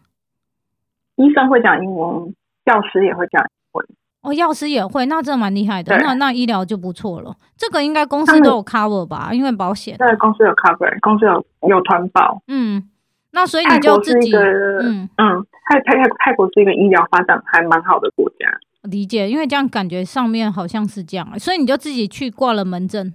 [1.17, 2.35] 医生会讲英文，
[2.67, 3.87] 教师也会讲英文。
[4.23, 5.99] 哦，药师也会，那真的蛮厉害的。
[5.99, 7.35] 那那医疗就不错了。
[7.57, 9.31] 这个应该公司都有 cover 吧？
[9.33, 9.97] 因为保险。
[9.99, 12.41] 对，公司有 cover，公司有有团保。
[12.47, 12.89] 嗯，
[13.33, 18.47] 那所以你就自己嗯嗯，泰泰泰泰国是一个医疗发展还蛮好的国家。
[18.83, 23.13] 理解，因为这样感觉上面好像是这样，所以你就自己去挂了门诊。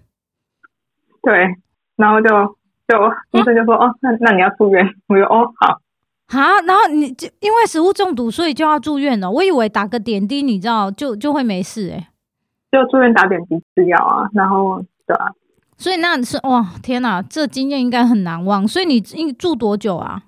[1.21, 1.55] 对，
[1.95, 2.27] 然后就
[2.87, 2.95] 就
[3.31, 4.85] 医生就说：“嗯、哦，那那你要住院。
[5.07, 5.79] ”我说：“哦，好。”
[6.27, 9.29] 啊，然后你就因为食物中毒，所以就要住院了。
[9.31, 12.07] 我以为打个点滴，你知道就就会没事诶、欸、
[12.71, 15.27] 就住院打点滴吃药啊，然后对啊。
[15.77, 18.67] 所以那是哇，天哪，这经验应该很难忘。
[18.67, 20.23] 所以你住多久啊？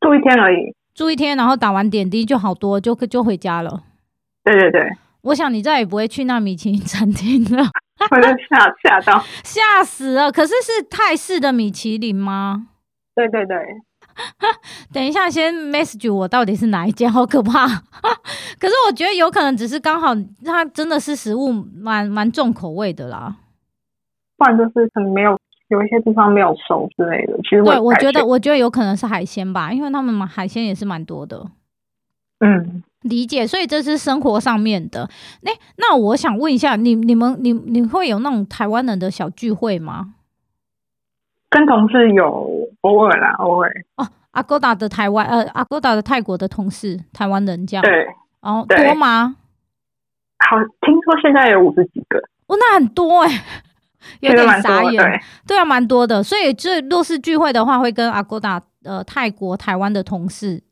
[0.00, 0.74] 住一天而已。
[0.94, 3.82] 住一天，然后打完点滴就好多，就就回家了。
[4.42, 4.90] 对对对。
[5.22, 7.64] 我想你再也不会去那米其林餐厅了。
[8.10, 10.30] 我就吓吓到， 吓死了。
[10.30, 12.68] 可是是泰式的米其林吗？
[13.14, 13.56] 对对对。
[14.92, 17.66] 等一下，先 message 我到底是哪一间，好可怕。
[18.58, 20.14] 可是我觉得有可能只是刚好，
[20.44, 23.36] 它真的是食物蛮蛮重口味的啦。
[24.36, 25.38] 不然就是可能没有
[25.68, 27.36] 有一些地方没有熟之类的。
[27.42, 31.46] 其实对，我觉得我觉得有可能是海鲜吧，因为他们海鲜也是蛮多的。
[32.40, 35.08] 嗯，理解，所以这是生活上面的。
[35.40, 40.14] 那那我想问一下，你你们你你会有那种台湾人的小聚会吗？
[41.48, 44.06] 跟同事有偶尔啦，偶尔哦。
[44.32, 48.06] Agoda 的台湾呃，Agoda 的泰国的同事，台湾人这样对，
[48.42, 49.34] 哦，多吗？
[50.38, 53.44] 好，听说现在有五十几个，哦，那很多哎、欸，
[54.20, 56.22] 有点傻眼，对，对啊，蛮多的。
[56.22, 60.62] 所以这若是聚会的话，会跟 Agoda 呃泰国台湾的同事，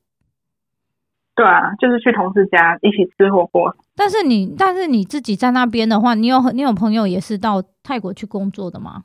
[1.34, 3.74] 对啊，就是去同事家一起吃火锅。
[3.96, 9.04] 但是你但是你自己在那边的话，你有你有朋友也是到泰国去工作的吗？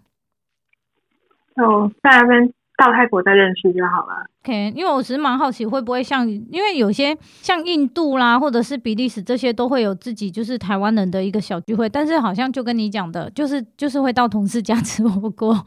[1.56, 2.54] 有，在那边。
[2.80, 4.26] 到泰国再认识就好了。
[4.44, 15.66] OK，因为我其实蛮好奇，会不会像，因为有些像印度啦，或者是比利时这些，都会有自己就是台湾人的一个小聚会，但是好像就跟你讲的，就是就是会到同事家吃火锅。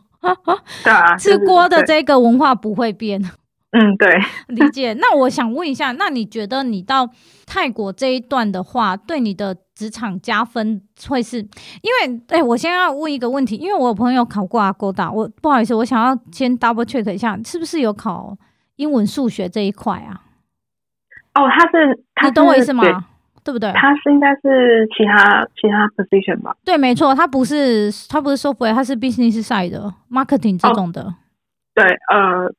[0.82, 3.22] 对啊， 吃锅的这个文化不会变。
[3.72, 4.06] 嗯，对，
[4.48, 4.92] 理解。
[5.00, 7.08] 那我想问一下，那你觉得你到
[7.46, 11.38] 泰国这一段的话，对你的职场加分会是？
[11.38, 18.36] 因为，哎、欸，我先要问一个问题，因为我有朋友考过 Agoda，我不好意思，我想要先 double check 一下，是不是有考
[18.76, 20.20] 英文、数学这一块啊？
[21.34, 22.82] 哦，他是，他是，你懂我意思吗？
[22.82, 22.92] 对，
[23.44, 23.72] 对不对？
[23.72, 26.54] 他是应该是其他其他 position 吧？
[26.62, 31.04] 对，没错，他不是他不是 software，他是 business side 的 marketing 这种的。
[31.04, 31.14] 哦、
[31.74, 32.52] 对，呃。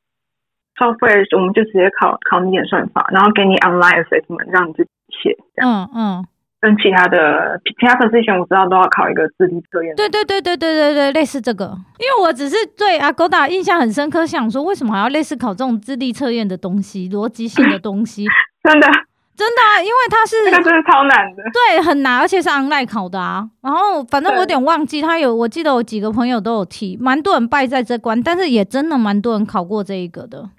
[0.78, 4.90] Software 我们就直接考考你演算法，然后给你 online assessment 让你自己
[5.22, 5.38] 写。
[5.62, 6.26] 嗯嗯，
[6.60, 9.96] 跟其他的其他 position 我知道都要考一个智力测验。
[9.96, 11.66] 对对对对对对对，类似这个。
[12.00, 18.26] 因为我只是对 Agoda 印象很深刻，想说为什么还要类似考这种智力测验的东西，逻辑性的东西。
[18.64, 18.88] 真的
[19.36, 21.44] 真的啊，因为它是那个真的超难的。
[21.52, 23.48] 对，很难，而且是 online 考的啊。
[23.62, 30.50] 然后反正我有点忘记，他有我记得我几个朋友都有提，蛮多人败在这关，但是也真的蛮多人考过这一个的。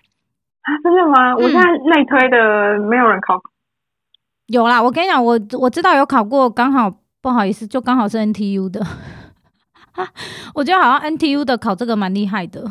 [0.65, 1.33] 啊，真的吗？
[1.33, 3.41] 嗯、我现在内推的没有人考，
[4.47, 4.83] 有啦。
[4.83, 6.91] 我跟你讲，我我知道有考过，刚好
[7.21, 8.85] 不好意思，就刚好是 NTU 的。
[10.55, 12.63] 我觉得好像 NTU 的考这个蛮厉害的。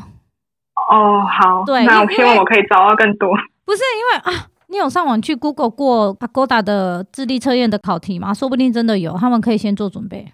[0.92, 3.30] 哦，好，对，那我希望我可以找到更多。
[3.64, 8.34] 不是因为啊，你有上网去 Google 过 Agoda 的智力测验的考题吗？
[8.34, 10.34] 说不定真的有，他们可以先做准备。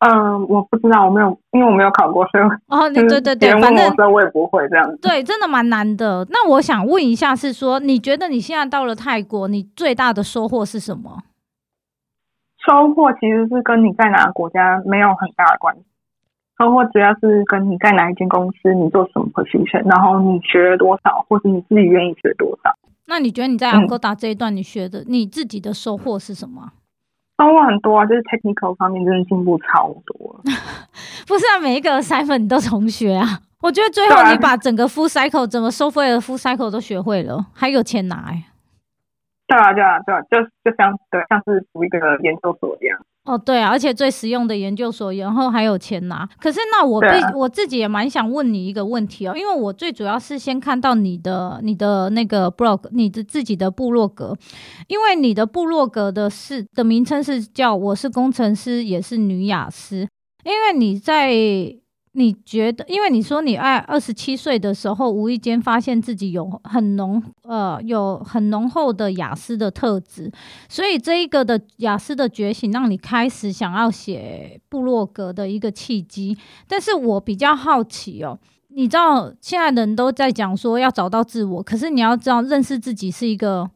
[0.00, 4.96] 嗯，我不知道，我没有，因为我没有考过，所以哦，对对对对，反正我我也不会这样子。
[5.02, 6.24] 对，真的蛮难的。
[6.30, 11.22] 那我想问一下，是说你觉得你现在到了泰国，你最大的收获是什么？
[12.64, 15.82] 收获其实是跟你在哪个国家没有很大的关系，
[16.58, 22.72] 收获主要是跟你在哪一间公司，你做什么 position，然后你学了多少，或者你自己愿意学多少。
[23.06, 26.70] 那你觉得你在 Agoda 这一段你学的，嗯、你自己的收获是什么？
[27.38, 30.40] 收获很多啊，就是 technical 方面真的进步超多。
[31.26, 33.24] 不是啊，每一个 cycle 你都重学啊。
[33.62, 38.44] 我觉得最后你把整个 full cycle 整个 software 的 full cycle 都学会了，还有钱拿哎。
[39.46, 43.00] 对啊，对啊，对啊，就就像对，像是读一个研究所一样。
[43.28, 46.26] 哦，对啊，而且最实用的研究所，然后还有钱拿。
[46.40, 54.34] 可是那我对、啊、我自己也蛮想问你一个问题哦，因为我最主要是先看到你的你的那个 blog，你的自己的部落格，
[54.86, 60.08] 因为你的部落格的是的名称是叫我是工程师，也是女雅思，
[60.44, 61.30] 因为你在。
[62.18, 70.30] 你觉得，因为你说你爱二十七岁的时候，无意间发现自己有很浓呃有很浓厚的雅斯的特质，
[70.68, 76.36] 所以这一个的雅斯的觉醒，让你开始想要写部落格的一个契机。
[76.66, 78.36] 但是我比较好奇哦，
[78.68, 83.70] 你知道现在人都在讲说要找到自我，可是你要知道认识自己是一个。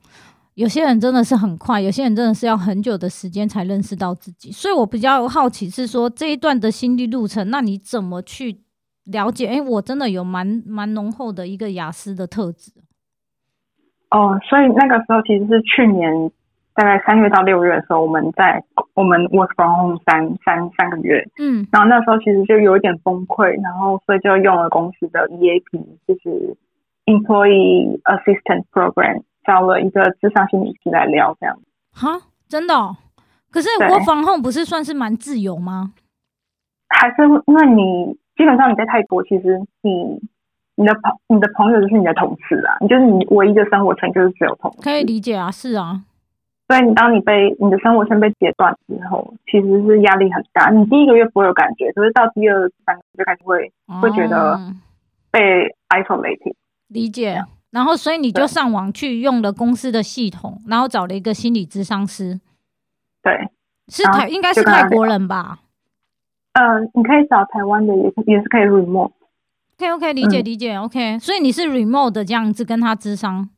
[0.55, 8.61] 有些人真的是很快，有些人真的是要很久的时间才认识到自己，所以我比较好奇是说这一段的心理路程，那你怎么去
[9.07, 9.46] 了解？
[9.46, 12.70] 哎、欸，我真的有蛮蛮浓厚的一个雅思的特质。
[14.11, 16.30] 哦，所以那个时候其实是去年
[16.74, 26.55] 大概三月到六月的时候，我们在我们 work from home 三三三个月，嗯，然后那时候其实就有一点崩溃，然后所以就用了公司的 EAP，就是
[27.07, 29.22] Employee Assistance Program。
[29.45, 31.59] 找了一个智商心理师来聊，这样
[31.93, 32.97] 哈，真的哦？
[33.51, 35.93] 可是我防控不是算是蛮自由吗？
[36.88, 40.20] 还是因为你基本上你在泰国，其实你
[40.76, 46.03] 你的朋你的朋友就是你的同事啊，你就是你唯一的生活圈就是只有同事，可以理解啊，是啊。
[46.68, 50.70] 所以你当你被你的生活圈被截断之后，其实是压力很大。
[50.70, 54.59] 你第一个月不会有感觉，可是到第二三个月就开始会、哦、会觉得
[55.30, 56.55] 被 isolated，
[56.88, 57.43] 理解。
[57.72, 62.38] 然后，所以你就上网去用了公司的系统，然后找了一个心理咨商师。
[63.22, 63.48] 对，
[63.88, 65.60] 是台应该是泰国人吧？
[66.52, 69.12] 呃，你可以找台湾的，也是也是可以 remote。
[69.78, 70.76] OK OK，理解理解。
[70.76, 73.48] OK，所以你是 remote 的这样子跟他咨商。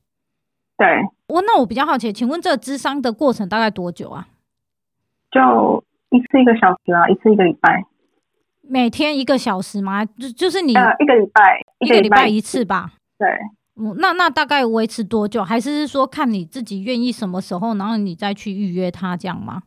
[0.76, 0.86] 对，
[1.26, 4.28] 我那我比较好奇，请问这个咨商的过程大概多久啊？
[5.32, 7.84] 就一次一个小时啊，一次一个礼拜。
[8.62, 10.04] 每天一个小时吗？
[10.04, 12.92] 就就是你、呃、一个礼拜一个礼拜一次吧？
[13.18, 13.28] 对。
[13.76, 15.42] 嗯，那那大概维持多久？
[15.42, 19.62] 还是说看你自己愿意什么时候，然后你再去预约他这样吗？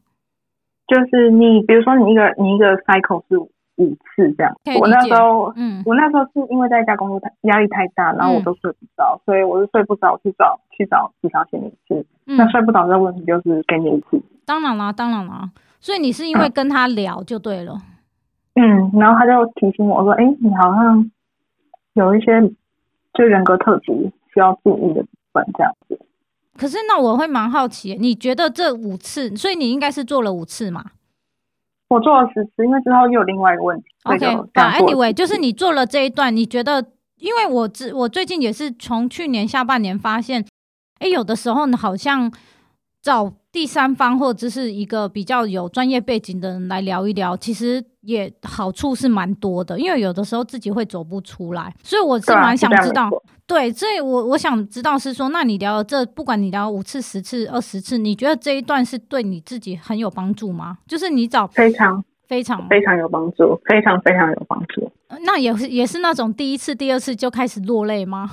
[0.87, 4.55] 就是你比如说你一个你一个 cycle 是五次这样。
[4.79, 12.05] 我那时候，嗯，我那时候是因为在家工作太压力太大，然后我都睡不着，嗯、所以我就睡不着去找去找职场心理师。
[12.27, 14.23] 嗯、那睡不着的问题就是给你一次。
[14.45, 15.51] 当然啦，当然啦。
[15.81, 17.77] 所以你是因为 跟他聊就对了。
[18.55, 21.11] 嗯，然后他就提醒我说：“哎，你好像
[21.95, 22.31] 有一些。”
[23.17, 23.91] 就人格特质
[24.31, 25.99] 需要注意的部分，这样子。
[26.55, 30.85] 可是那我会蛮好奇，你觉得这五次，所以你应该是做了五次嘛？
[31.89, 33.85] 我做了十次，因为之后又有另外一个问题。
[34.03, 36.85] OK，Anyway，就是你做了这一段，你觉得，
[37.17, 40.45] 因为我之我最近也是从去年下半年发现，
[40.99, 42.31] 哎，有的时候好像
[43.01, 47.83] 找第三方或者是一个比较有专业背景的人来聊一聊，其实。
[48.07, 53.09] 也好处是蛮多的，因为有的时候自己会走不出来，所以我是蛮想知道，
[53.45, 60.77] 对，所以我我想知道是说，那你聊了这，不管你聊五次、十次、二十次，你觉得这一段是对你自己很有帮助吗？
[60.87, 64.89] 就是你找非常非常非常有帮助，非常非常有帮助。
[65.25, 68.29] 那也是也是那种第一次、第二次就开始落泪吗？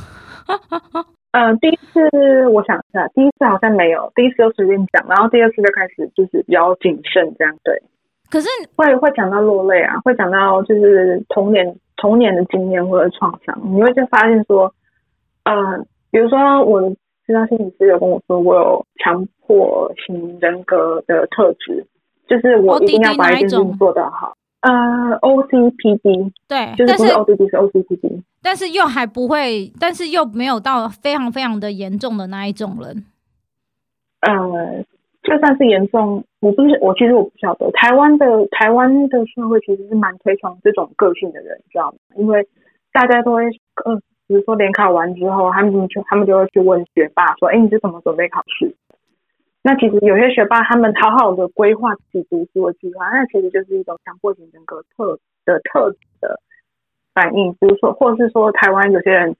[1.34, 7.82] 呃，第一次我想一下，第一次好像没有，第一次就随便讲，然后第二次就开始就是比较谨慎这样，对。
[8.30, 14.72] 可是会会讲到落泪啊，会讲到就是童年童年的经验或者创伤，你会就发现说，
[15.44, 15.54] 呃，
[16.10, 16.88] 比如说我的
[17.26, 21.86] 咨商心理师有跟我说，我有强迫型人格的特质，
[22.26, 24.36] 就是我一定要把一件事情做得好。
[24.60, 24.70] 呃
[25.20, 33.04] ，OCPD，对，就是不是 OCD 是 OCPD，但是又还不会，但是又没有到非常非常的严重的那一种人，
[34.20, 34.84] 呃。
[35.24, 41.96] 就算是严重，我不是我其实我不晓得，台湾的台湾的社会其实是蛮推崇这种个性的人，你知道吗？
[42.16, 42.46] 因为
[42.92, 43.42] 大家都会，
[43.86, 43.96] 呃，
[44.26, 48.74] 比如说联考完之后，他们就他们就会去问学霸说：“哎，你是怎么准备考试？”
[49.64, 56.38] 那其实有些学霸他们好好的规划自己读书的计划，那其实就是一种强迫型人格特的特质的
[57.14, 57.50] 反应。
[57.54, 59.34] 比如说，或是说台湾有些人，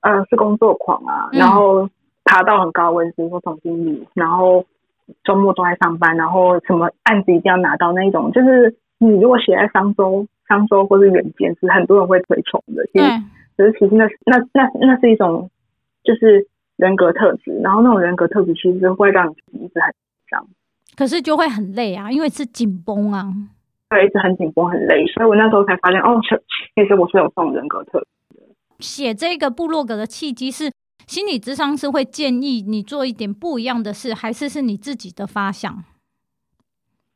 [0.00, 1.86] 呃，是工作狂啊，然后
[2.24, 4.64] 爬到很高的位，比如说总经理，然后。
[5.24, 12.84] 周末都在上班，然后什么案子一定要拿到那一种，就是你如果写在商周、商周或是远见，是很多人会推崇的。
[12.92, 13.06] 其实，
[13.56, 15.50] 可是其实那那那那是一种
[16.02, 16.46] 就是
[16.76, 20.00] 人格特质，然后那种人格特质其实会让你一直很紧
[20.30, 20.46] 张，
[20.96, 23.32] 可是就会很累啊，因为是紧绷啊，
[23.90, 26.20] 对，一直很紧绷很累，所以我那时候才发现，哦，
[26.74, 28.06] 其实我是有这种人格特质
[28.38, 28.42] 的。
[28.80, 30.70] 写这个部落格的契机是。
[31.06, 35.84] 心理咨商师会建议你做一点不一样的事，还是是你自己的发想？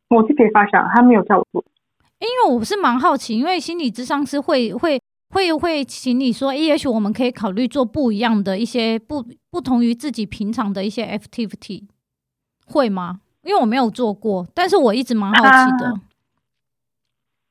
[0.08, 1.64] 我自己发想，他没有叫我做。
[2.18, 11.84] 因为我是蛮好奇，因为心理咨商师会会会会请你说，也许我们可以考虑做不一样的一些不不同于自己平常的一些 activity，
[12.66, 13.20] 会吗？
[13.42, 16.00] 因为我没有做过，但是我一直蛮好奇的。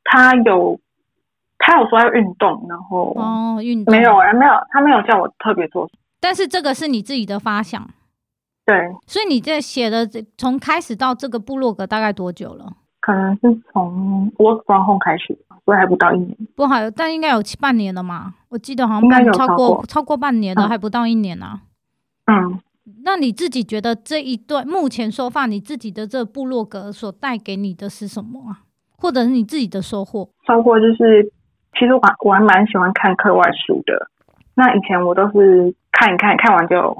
[0.03, 0.79] 他，他有
[1.57, 5.89] 他有说要运动，然后哦，运动没有啊，没有，他没有叫我特别做。
[6.19, 7.89] 但是这个是你自己的发想，
[8.65, 8.75] 对，
[9.07, 10.07] 所以你在写的
[10.37, 12.73] 从开始到这个部落格大概多久了？
[12.99, 16.37] 可能是从 work from home 开始，所以还不到一年。
[16.55, 18.35] 不好，但应该有七半年了嘛？
[18.49, 21.61] 我记得好像半超过超过，超过半年了，嗯、还不到一年啊。
[22.27, 22.59] 嗯，
[23.05, 28.67] 那你自己觉得这一段目前说法，你自己的这个部落格所带给你的是什么啊？
[28.97, 30.29] 或者是你自己的收获？
[30.45, 31.31] 收获就是，
[31.79, 34.11] 其实我我还蛮喜欢看课外书的。
[34.59, 35.73] 那以前我都是。
[35.91, 36.95] 看一看，看完就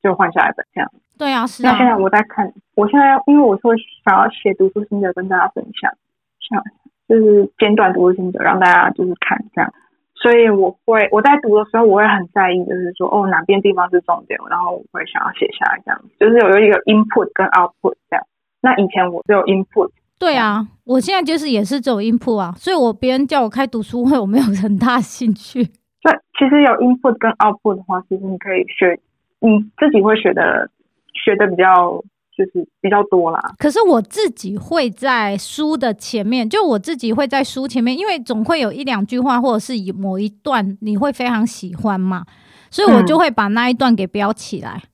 [0.00, 0.88] 就换下一本这样。
[1.18, 1.72] 对啊，是啊。
[1.72, 3.72] 那现在我在看，我现在因为我说
[4.04, 5.90] 想要写读书心得跟大家分享，
[6.38, 6.62] 像
[7.08, 9.74] 就是简短读书心得让大家就是看这样。
[10.14, 16.00] 所以我会我在读的时候，我会很在意，就是说哦哪边地方是重点，然后我会想要写下来这样。
[16.20, 18.24] 就是有一个 input 跟 output 这样。
[18.60, 19.90] 那以前我只有 input。
[20.20, 25.66] 对啊，我现在就是也是只有 input 啊，所以我别人叫我开读书会，我没有很大兴趣。
[26.04, 29.00] 对，其实有 input 跟 output 的话，其实你可以学，
[29.40, 30.70] 你自己会学的，
[31.14, 31.98] 学的比较
[32.36, 33.40] 就是比较多啦。
[33.58, 42.26] 可是我自己会在书的前面，就我自己会在书前面，因为总会有一两句话，或者是某一段你会非常喜欢嘛，
[42.70, 44.82] 所以我就会把那一段给标起来。
[44.84, 44.93] 嗯。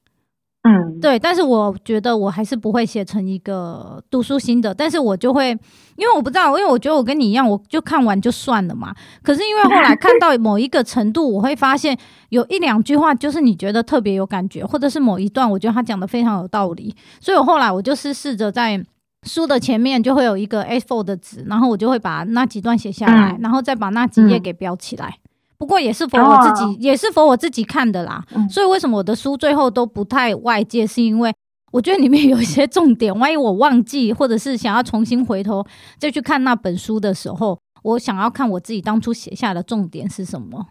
[1.00, 5.48] 对，但是我觉得我还是不会写成一个读书心得，但是我就会，
[5.96, 8.94] 因为我不知道，因为我觉得我跟你一样，我就看完就算了嘛。
[9.22, 11.96] 可是因为后来看到 某一个程度，我会发现
[12.28, 18.84] 有一两句话就是你觉得特别有感觉，或者是某一段我觉得他讲的非常有道理，所以我后来我就是试着在
[19.26, 25.16] 书的前面就会有一个 A4 的纸，然后我就会把那几段写下来，然后再把那几页给标起来。
[25.60, 28.24] 不过也是 for 我自己，哦、也是 for 我自己看的啦。
[28.34, 31.30] 嗯、所以为什么我的书最后都不太外界，是因为
[31.70, 35.62] 我觉得里面有一些重点，万一我忘记，或者是想要重新回头
[35.98, 40.66] 再去看那本书的时候，我想要看我自己当初写下的重点是什么。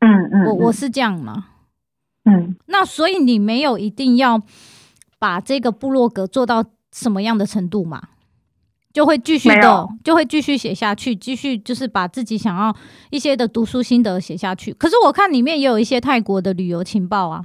[0.00, 1.46] 嗯嗯，我我是这样吗？
[2.24, 4.42] 嗯，那所以你没有一定要
[5.20, 8.02] 把这个部落格做到什么样的程度嘛？
[8.92, 12.74] 就会继续的，就会继续写下去，继续就是把自己想要
[13.10, 14.72] 一些的读书心得写下去。
[14.72, 17.44] 可是我看里面也有一些泰国的旅游情报啊。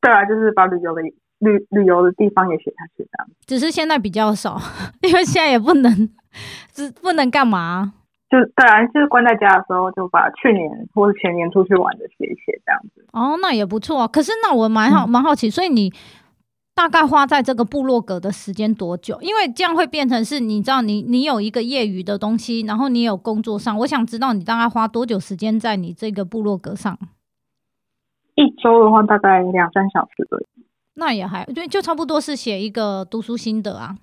[0.00, 3.28] 对啊，就是把旅游的旅旅游的地方也写下去这样。
[3.46, 4.58] 只是现在比较少，
[5.02, 6.10] 因为现在也不能，
[6.74, 7.92] 是不能干嘛？
[8.30, 13.06] 就当然就是关在家的时候，就把去年或者前年出去玩的写一写这样子。
[13.12, 14.08] 哦，那也不错啊。
[14.08, 15.92] 可是那我蛮好蛮、嗯、好奇，所以你。
[16.74, 19.16] 大概花在这个部落格的时间多久？
[19.20, 23.78] 因为这样会变成是你知道你，你你有一个业余的东西，然后你有工作上。
[23.78, 26.98] 我想知道你大概花多久时间在你这个部落格上？
[28.34, 30.46] 一周的话，大概两三小时左右。
[30.94, 33.96] 那也还对，就差不多是写一个读书心得啊。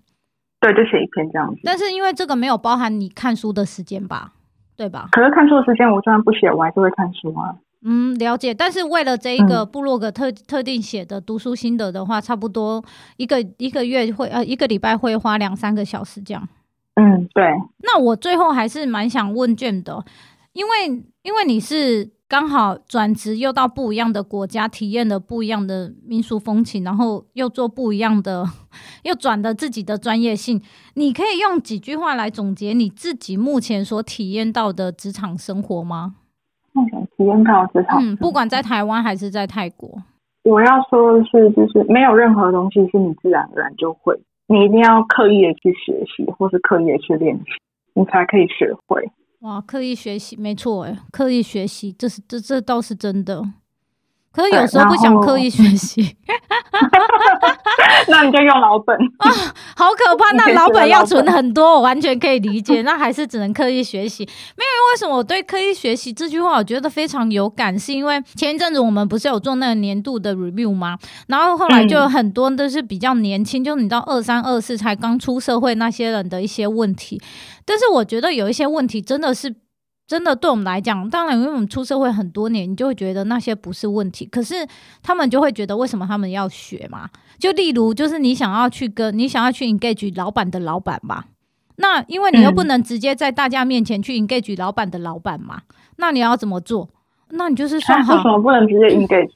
[0.62, 1.60] 对，就写一篇这样子。
[1.64, 4.32] 但是因为这个没有包含你看书的时间吧？
[4.78, 5.10] 对吧？
[5.12, 7.56] 可是看书的时间，我虽然不写，我还是会看书啊。
[7.84, 8.54] 嗯，了解。
[8.54, 12.84] 但是为了这一个部落格特、嗯、特定写的读书心得的话，差不多
[13.18, 16.48] 一个一个月会呃一个礼拜会花两三个小时这样。
[16.96, 17.44] 嗯，对。
[17.80, 20.06] 那我最后还是蛮想问卷的，
[20.54, 20.88] 因为
[21.24, 28.48] 因为你是刚好转职又到不一样的国家，体验了不一样的民俗风情，然后又做不一样的，
[29.04, 30.62] 又转了自己的专业性。
[30.94, 36.18] 你可以用几句话来总结你自己目前所体验到的职场生活吗？
[36.74, 39.90] 梦想体验到职场，嗯，不管在台湾还是在泰国，
[40.44, 47.44] 我要说的是，就是没有任何东西是你自然而然就会，你一定要刻意的去学习，或是刻意的去练习，
[47.94, 49.10] 你才可以学会。
[49.42, 53.42] 哇，刻意学习，没错，哎，刻意学习，这是这这倒是真的。
[54.34, 56.16] 可是有时候不想刻意学习，
[58.08, 59.30] 那你就用老本啊，
[59.76, 60.32] 好可怕！
[60.38, 62.82] 那老本要存很多，我完全可以理解。
[62.84, 64.24] 那还是只能刻意学习。
[64.56, 67.78] 没有，为什么我对刻意学习这句话我觉得非常有感？
[67.78, 70.98] 是因为前一阵子我们不是有做那个年度的 review 吗？
[71.28, 77.22] 然后后来就有很多都是比较年轻，就你知道二三二四才刚出社会那些人的一些问题。
[77.66, 79.54] 但是我觉得有一些问题真的是。
[80.12, 84.26] 真的对我们来讲，当然，因为我们出社会很多年，你就会觉得那些不是问题。
[84.26, 84.56] 可是
[85.02, 87.10] 他们就会觉得，为什么他们要学嘛？
[87.40, 91.24] 就例如，就是你想要去跟你想要去 engage 老板的老板嘛？
[91.78, 95.62] 那因为你又不能直接在大家面前去 engage 老板的老板嘛？
[95.96, 96.90] 那你要怎么做？
[97.30, 99.32] 那你就是说好，为什么不能直接 engage？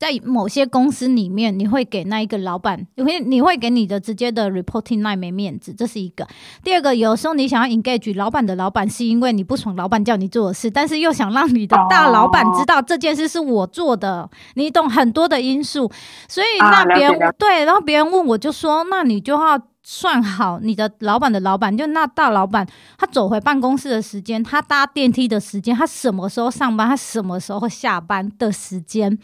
[0.00, 6.26] 在某些公司里面，你会给那一个老板，你会你会给你的直接的 reporting line 没面子，这是一个。
[6.64, 15.92] 第二个，有时候你想要 engage 老板的老板，是因为你不爽老板叫你做的事，但是又想让你的大老板知道这件事是我做的，哦、你懂很多的因素，
[16.26, 29.18] 所以那别人、啊、对，然后别人问我就说，那你就要算好你的老板的老板，就那大老板他走回办公室的时间，他搭电梯的时间，他什么时候上班，他什么时候下班的时间。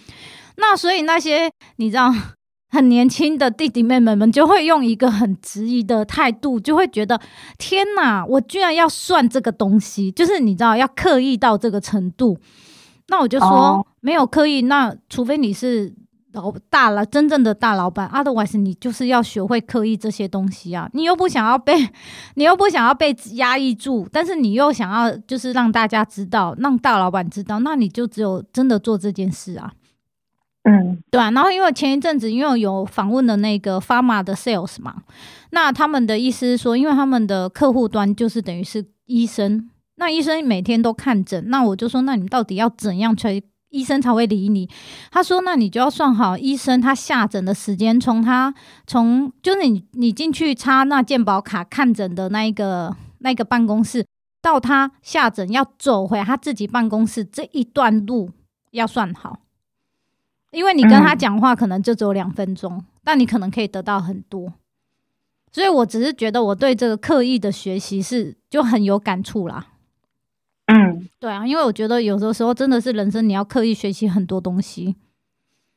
[0.57, 2.13] 那所以那些你知道
[2.69, 7.19] 很年轻的弟弟妹妹们就会用一个很质疑的态度，就会觉得
[7.59, 12.37] 天哪，我居然要算这个东西，就是你知道要刻意到这个程度。
[13.09, 15.95] 那我就说、哦、没有刻意，那除非你是
[16.33, 20.91] 老大了，真正的大老板，otherwise 你就是要学会刻意这些东西啊。
[20.93, 21.89] 你又不想要被，
[22.35, 29.73] 你又不想要被压抑住，但是你又想要就是让大家知道，让大老板知道，那你就只有真的做这件事啊。
[30.69, 34.97] 嗯，对啊，然后因为前一阵子因为有访问的那个 Pharma 的 Sales 嘛，
[35.51, 43.41] 那他们的意思是说，因为他们的客户端就是等于是医生，那医生每天都看诊，那我就说，那你到底要怎样才
[43.71, 44.69] 医生才会理你？
[45.13, 48.53] 他说，那你就要算好医生他下诊的时间，从他
[48.89, 54.05] 从就是你你进去插那健保卡看诊的那一个那个办公室，
[54.43, 58.33] 到他下诊要走回他自己办公室这一段路
[58.73, 59.39] 要算好。
[60.51, 64.53] 因为你跟他讲话可能就只有两分钟，嗯、但你可能可以得到很多，
[65.53, 69.67] 所以我只是觉得我对这个刻意的学习是就很有感触啦。
[70.67, 74.97] 嗯，对啊，因为我觉得有的时候真的是人生你要刻意学习很多东西。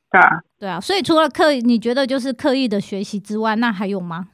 [0.09, 4.29] 对啊，对啊，所以除了刻意，你觉得就是刻意的学习之外，那还有吗？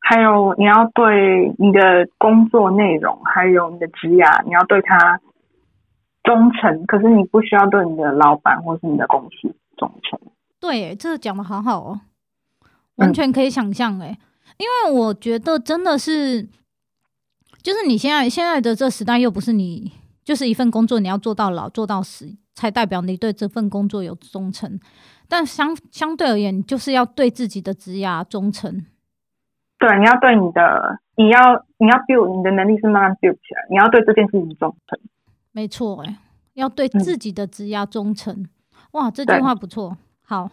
[0.00, 5.18] 还有你要对你的工作内容，还有你的职涯，你要对他
[6.22, 6.86] 忠诚。
[6.86, 10.18] 可是你不需要对你的老板或是你的公司忠诚。
[10.60, 12.00] 对，这个讲的好好哦，
[12.96, 14.18] 完全可以想象诶，嗯、
[14.58, 16.42] 因为我觉得真的是，
[17.62, 19.92] 就是你现在现在的这时代，又不是你
[20.24, 24.78] 就是一份工作，你要做到老做到死，才代表你对这份工作有忠诚。
[25.28, 28.84] 但相相对而言，你就是要对自己的职业忠诚。
[29.78, 31.40] 对，你要对你的，你要
[31.78, 35.00] 你要 build 你的能力是慢慢 build 起来，你要对这件事情忠诚。
[35.52, 36.16] 没错，哎，
[36.54, 38.34] 要对自己的职业忠诚。
[38.34, 38.48] 嗯、
[38.92, 40.50] 哇，这句话不错，对好，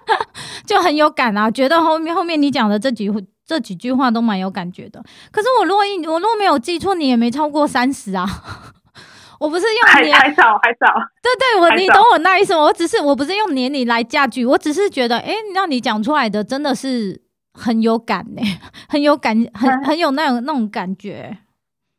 [0.66, 1.50] 就很有感啊。
[1.50, 3.10] 觉得后面后面你讲的这几
[3.44, 5.02] 这几句话都蛮有感觉的。
[5.32, 8.26] 可是我如果一我如果没有记错，你也没超过三十啊。
[9.40, 10.86] 我不是用年，还早还早，
[11.22, 12.60] 对对，我你懂我那意思吗？
[12.60, 17.22] 我只是我不是用年龄来加剧，我只是觉得，哎，让你讲出来的真的是
[17.54, 18.42] 很有感呢，
[18.90, 21.38] 很有感，很很有那种那种感觉。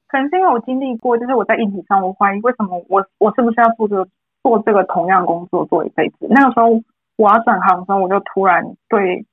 [0.09, 4.05] 可能是因为我经历过，就是我在硬体上，我怀疑为什么我我是不是要负责
[4.43, 6.27] 做这个同样工作做一辈子？
[6.29, 6.81] 那个时候
[7.15, 9.23] 我要转行的时候，我就突然对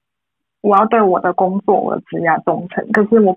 [0.60, 3.36] 我要对我的工作我的职业忠诚，可是我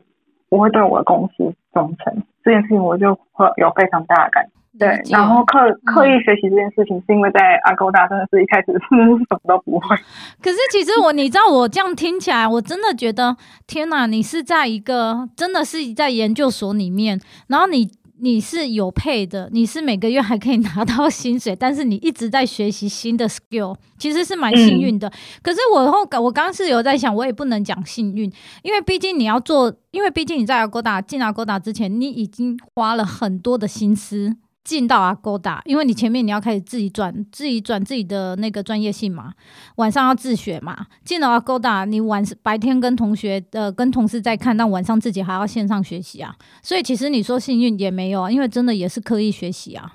[0.49, 4.51] 我会对我的公司忠诚，这件事情我就会有非常大的感觉。
[4.79, 8.79] 对，然后刻刻意学习这件事情，是因为在 Agoda 真的是一开始是
[9.27, 9.95] 什么都不会。
[10.41, 13.35] 可是其实我，你知道我这样听起来，我真的觉得
[13.67, 14.07] 天哪！
[14.07, 25.09] 你是在一个真的是在研究所里面，然后你你是有配的，你是每个月还可以拿到薪水，但是你一直在学习新的 skill，其实是蛮幸运的。
[25.09, 25.11] 嗯、
[25.43, 28.31] 可是我后我刚刚是有在想，我也不能讲幸运，
[28.63, 34.35] 因为毕竟你要做，因为毕竟你在 Agoda 进 Agoda 之前，你已经花了很多的心思。
[34.63, 39.33] 进到 Agoda，因为你前面你要开始自己转自己转自己的那个专业性嘛，
[39.77, 40.85] 晚上要自学嘛。
[41.03, 46.35] 进了 Agoda，你晚白天跟同学呃跟同事在看，但晚上自己还要线上学习啊。
[46.61, 49.91] 所以其实你说幸运也没有啊，因为真的也是刻意学习啊。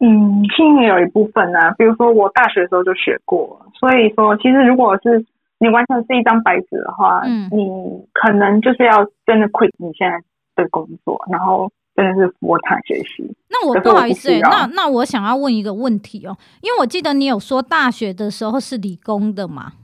[0.00, 5.24] 嗯，幸运有一部分啊，比如说我大学的时候就学过，所以说其实如果是
[5.58, 10.18] 你完全是一张白纸的话，嗯，你可能就是要真的 quit 你现在
[10.62, 11.70] 的工作，然后。
[11.94, 13.36] 真的是服他学习。
[13.48, 19.74] 那我不好意思、欸，那那我想要问一个问题哦、喔，因为我记得你有说大学的时候是理工的嘛？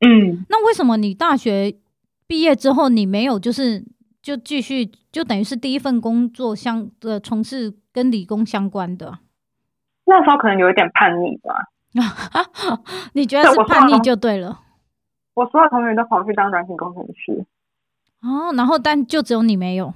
[0.00, 1.74] 嗯，那为什么你大学
[2.26, 3.84] 毕业之后你没有就是
[4.22, 9.18] 就继续就等于是第一份工作相的从事跟理工相关的？
[10.06, 11.66] 那时候可能有一点叛逆吧。
[13.14, 14.60] 你觉得是叛逆就对了。
[15.34, 17.44] 我所有同学都跑去当软体工程师。
[18.22, 19.92] 哦，然后但就只有你没有。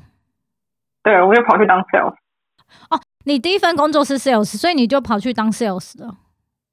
[1.05, 2.15] 对，我就跑去当 sales。
[2.91, 6.17] 哦，你第一份工作是 sales，所以你就跑去当 sales 了。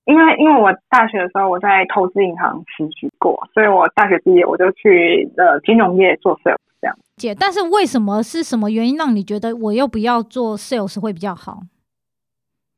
[0.06, 6.98] 因为因为我大学的时候我在投资银行实习过，所以我大学毕业我就去呃金融业做 sales 这样。
[7.18, 11.60] 姐，但是为什么是什么原因让你觉得我又不要做 sales 会比较好？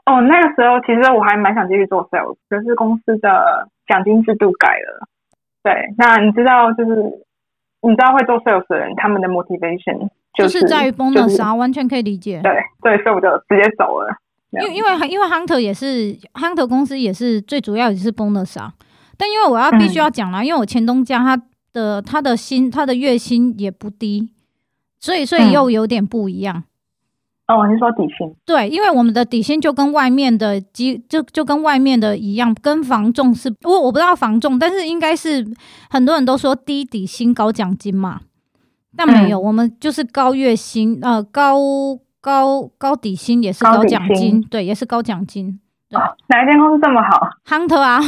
[0.06, 5.08] 哦，那个时候其实我还蛮想继续做 sales，可是公司的奖金制度改了。
[5.64, 6.92] 对，那你知道就是
[7.84, 10.10] 你知道会做 sales 的人他们的 motivation。
[10.36, 12.42] 就是在于 bonus 啊，完全可以理解。
[12.42, 14.08] 对对，所以我就直接走了。
[14.50, 18.74] 因因为因为 Hunter 也是 Hunter 公司也是最主要也是 bonus 啊。
[19.16, 21.40] 但因为我要必须要讲啦，因为我前东家他
[21.72, 24.30] 的他的薪他的月薪也不低，
[25.00, 26.64] 所以所以又有点不一样。
[27.48, 28.34] 哦，你说底薪？
[28.46, 35.46] 对，因为我们的底薪就跟外面的基就就跟外面的一样，跟房仲是我我不知道房仲，但是应该是
[35.90, 38.22] 很多人都说低底薪高奖金嘛。
[38.96, 41.58] 但没有，嗯、我们就是高月薪，呃，高
[42.22, 45.60] 高高底薪也是高奖金，对，也是高奖金。
[45.90, 48.00] 对，哦、哪一间公司这么好？Hunter 啊，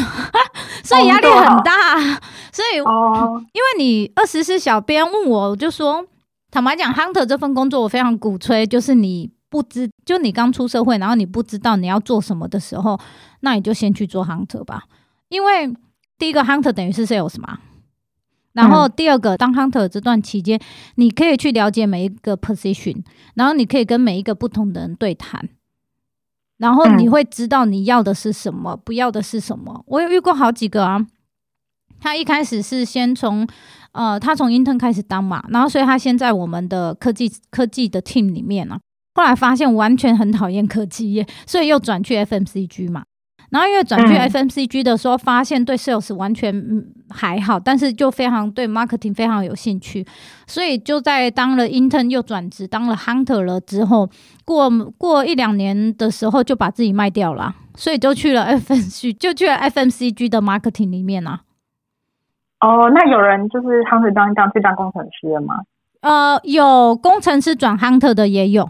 [0.84, 1.72] 所以压力很大。
[1.96, 2.18] 哦、
[2.54, 6.06] 所以，哦、因为你二十四小编问我，我就说，
[6.56, 12.98] 坦白讲，Hunter 这份工作我非常鼓吹，就是你不知，就你刚出社会，然后你不知道你要做什么的时候，
[13.42, 14.84] 那你就先去做 Hunter 吧，
[15.28, 15.74] 因为
[16.18, 17.60] 第一个 Hunter 等于是 Sales 嘛。
[18.54, 20.58] 然后第二个，当 hunter 这段期间，
[20.96, 23.04] 你可以去了解每一个 position，
[23.34, 25.50] 然后你可以跟每一个不同的人对谈，
[26.56, 29.84] 然后你会知道你要的是什么，不要的是什么。
[29.88, 31.06] 我有遇过好几个啊，
[32.00, 33.46] 他一开始是先从
[33.96, 38.78] 呃，他从 intern 开始当嘛，然后所以他先在我们的科技科技的 team 里面啊，
[39.14, 43.04] 后来发现完全很讨厌科技业，所以又转去 FMCG 嘛。
[43.52, 46.54] 然后因为转去 FMCG 的时候，发现对 sales 完全
[47.10, 50.06] 还好，但是就非常对 marketing 非常有兴趣，
[50.46, 54.10] 所以就在当了 intern 又转职当了 hunter 了之后，
[54.44, 61.42] 过过一两年的时候就把自己卖掉了，所以就去了 FMCG，就去了 FMCG 的 marketing 里面啊。
[62.60, 65.64] 哦，那有人就是 hunter 当一当去当工程师了吗？
[66.02, 68.70] 呃，有工程师转 hunter 的也有。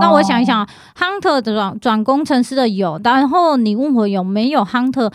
[0.00, 0.66] 那我想一想
[0.96, 5.12] ，hunter 的转转工程师的有，然后你问我有没有 hunter，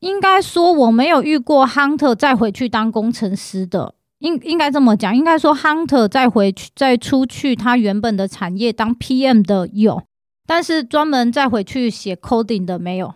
[0.00, 10.02] 应该说我没有遇过 hunter 再回去当工程师的，应应该这么讲，应该说 hunter 再回去再出去他原本的产业当 PM 的有，
[10.46, 13.14] 但是专门再回去写 coding 的没有，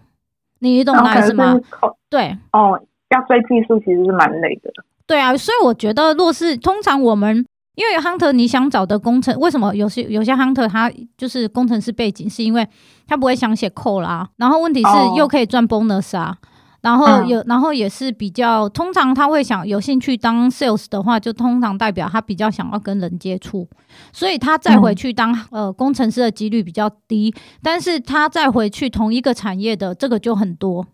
[0.60, 1.60] 你懂那意思吗？
[2.08, 2.80] 对，哦，
[3.14, 4.70] 要追技术其实是蛮累的。
[5.06, 7.46] 对啊，所以我觉得若是通常我们。
[7.76, 10.88] 因为 hunter 你想找的工程，为什么有些有些 hunter 他
[11.18, 12.64] 就是工程师背景，是因为
[13.04, 14.28] 他不会想写 code 啦。
[14.36, 16.38] 然后问题是又可以赚 bonus 啊，
[16.82, 23.68] 然后有然后也是比较通常他会想有兴趣当 sales 的话，就通常代表他比较想要跟人接触，
[24.12, 27.34] 所以他再回去当呃工程师的几率比较低。
[27.60, 30.86] 但是他再回去同一个产业的这个就很多，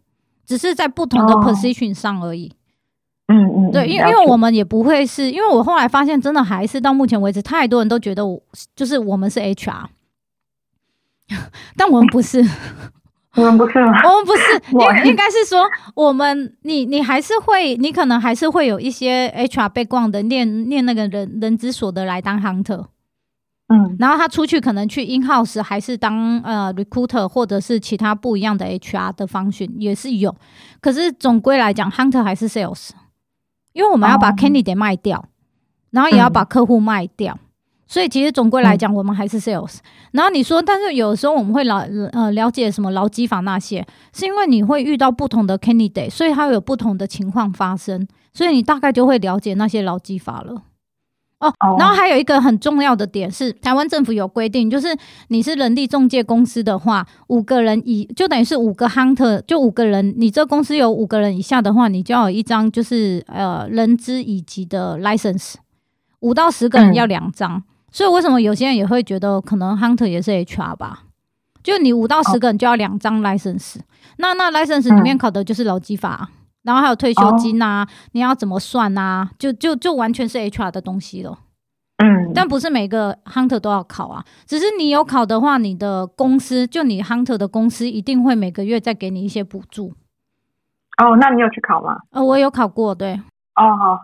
[0.50, 2.50] 只是在不同的 position 上而已。
[3.28, 8.42] 嗯嗯，对，因为因为我们也不会是，因为我后来发现，真的还是到目前为止，太多人都觉得我
[8.74, 9.84] 就是我们是 HR，
[11.78, 12.44] 但我们不是，
[13.36, 13.92] 我们不是吗？
[14.10, 22.86] 我们不是，应应该是说，我们你你还是会，你可能还是会有一些 HR background 的念念那个人人之所得来当 hunter，
[23.72, 30.34] 嗯，然后他出去可能去 in house 还是当呃 recruiter 或者是其他不一样的 HR 的 function 也是有，
[30.80, 32.90] 可是总归来讲，hunter 还是 sales。
[33.72, 35.28] 因为我们要把 candidate 卖掉，哦、
[35.90, 37.46] 然后也要把客户卖掉，嗯、
[37.86, 39.76] 所以其实总归来讲，我们还是 sales。
[39.76, 48.04] 嗯、然后你说，但是有时候我们会了呃了解什么劳基法那些，是因为你会遇到不同的 candidate，所以它会有不同的情况发生，
[48.34, 50.62] 所以你大概就会了解那些劳基法了。
[51.40, 54.94] 哦，然后还有一个很重要的点是，台湾政府有规定，就是
[55.28, 65.54] 你是人力中介公司的话，五个人以就等于是五个 hunter，就五个人，你这公司有五个人以下的话，你就要有一张就是呃人资以及的 license，
[66.20, 67.54] 五到十个人要两张。
[67.54, 71.04] 嗯、所以为什么有些人也会觉得可能 hunter 也是 HR 吧？
[71.62, 73.82] 就你五到十个人就要两张 license，、哦、
[74.18, 76.28] 那那 license 里面考的就是劳基法。
[76.30, 79.30] 嗯然后还有退休金啊，哦、你要怎么算啊？
[79.38, 81.38] 就就就完全是 HR 的东西了。
[82.02, 84.24] 嗯，但不是每个 hunter 都要考啊。
[84.46, 89.94] 只是你有考的话，你的公司就你 hunter 的公司一定会每个月再给你一些补助。
[90.96, 91.96] 哦，那你有去考吗？
[92.10, 93.20] 呃，我有考过，对。
[93.56, 94.00] 哦，好，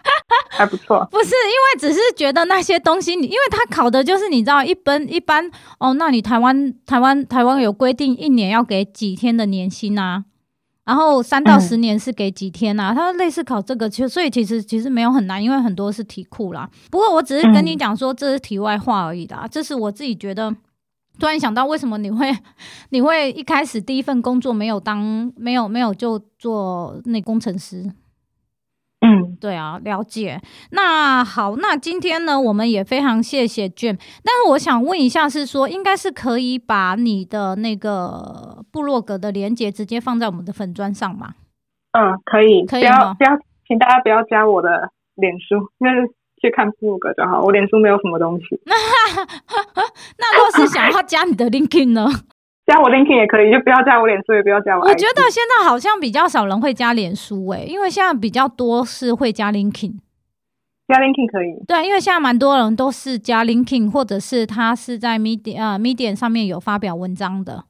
[0.50, 1.06] 还不错。
[1.12, 10.24] 不是，因为只是觉得那些东西，你因为他考的就是你知道一般一般哦，那你台湾台湾台湾有规定一年要给几天的年薪啊？
[10.86, 12.94] 然后三到十年是给几天啊？
[12.94, 16.70] 他类似考这个，其实所以其实其实没有很难，因为很多是题库啦。
[16.90, 19.48] 不过我只是跟你讲说，这是题外话而已啦。
[19.50, 20.48] 这是我自己觉得，
[21.18, 22.32] 突然想到为什么你会
[22.90, 27.92] 你会一开始第一份工作没有当没有没有就做那工程师。
[29.00, 30.40] 嗯，对啊，了解。
[30.70, 33.96] 那好，那今天呢，我们也非常谢谢 Jim。
[34.24, 41.34] 但是我想问一下，是说应该是可以把你的那个部落格的连接直接放在我们的粉砖上吗？
[41.92, 43.14] 嗯，可以，可以吗？
[43.14, 43.38] 不要，不要，
[43.68, 45.88] 请大家不要加我的脸书，那
[46.40, 47.42] 去看部落格就好。
[47.42, 48.44] 我脸书没有什么东西。
[50.18, 52.06] 那若是想要加你的 LinkedIn 呢？
[52.66, 54.82] 加我 LinkedIn 也可以，就不要加我脸书，也不要加我。
[54.84, 59.94] 我觉得现在好像比较少人会加脸书诶、欸，因为现在比较多是会加 LinkedIn。
[60.88, 61.64] 加 LinkedIn 可以。
[61.66, 67.64] 对，因为现在蛮多人都是加 LinkedIn，或者是他是在 Medium 啊 Medium 上面有发表文章的。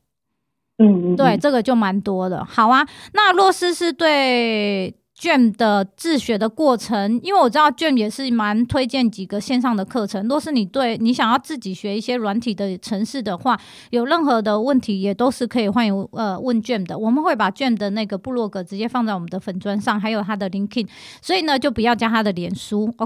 [0.79, 2.45] 嗯，嗯，嗯，对，这个就蛮多的。
[2.45, 4.95] 好啊，那洛斯是对。
[5.19, 10.29] Jim 的自学的过程，因为我知道 Jim 也是蛮推荐几个线上的课程。
[10.29, 13.59] 若是你对你想要自己学一些软体的城市的话，
[13.91, 16.99] 有任何的问题也都是可以欢迎呃问 Jim 的。
[16.99, 20.87] 我们会把 Jim 的那个部落格直接放在我们的粉砖上，还有他的 LinkedIn，
[21.23, 22.93] 所以呢就不要加他的脸书。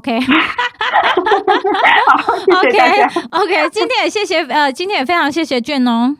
[2.57, 6.17] OK，OK，OK，、今天也谢谢呃，今天也非常谢谢 Jim 哦。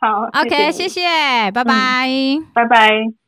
[0.00, 2.08] 好，OK，谢谢，谢谢拜拜，
[2.52, 3.27] 拜拜。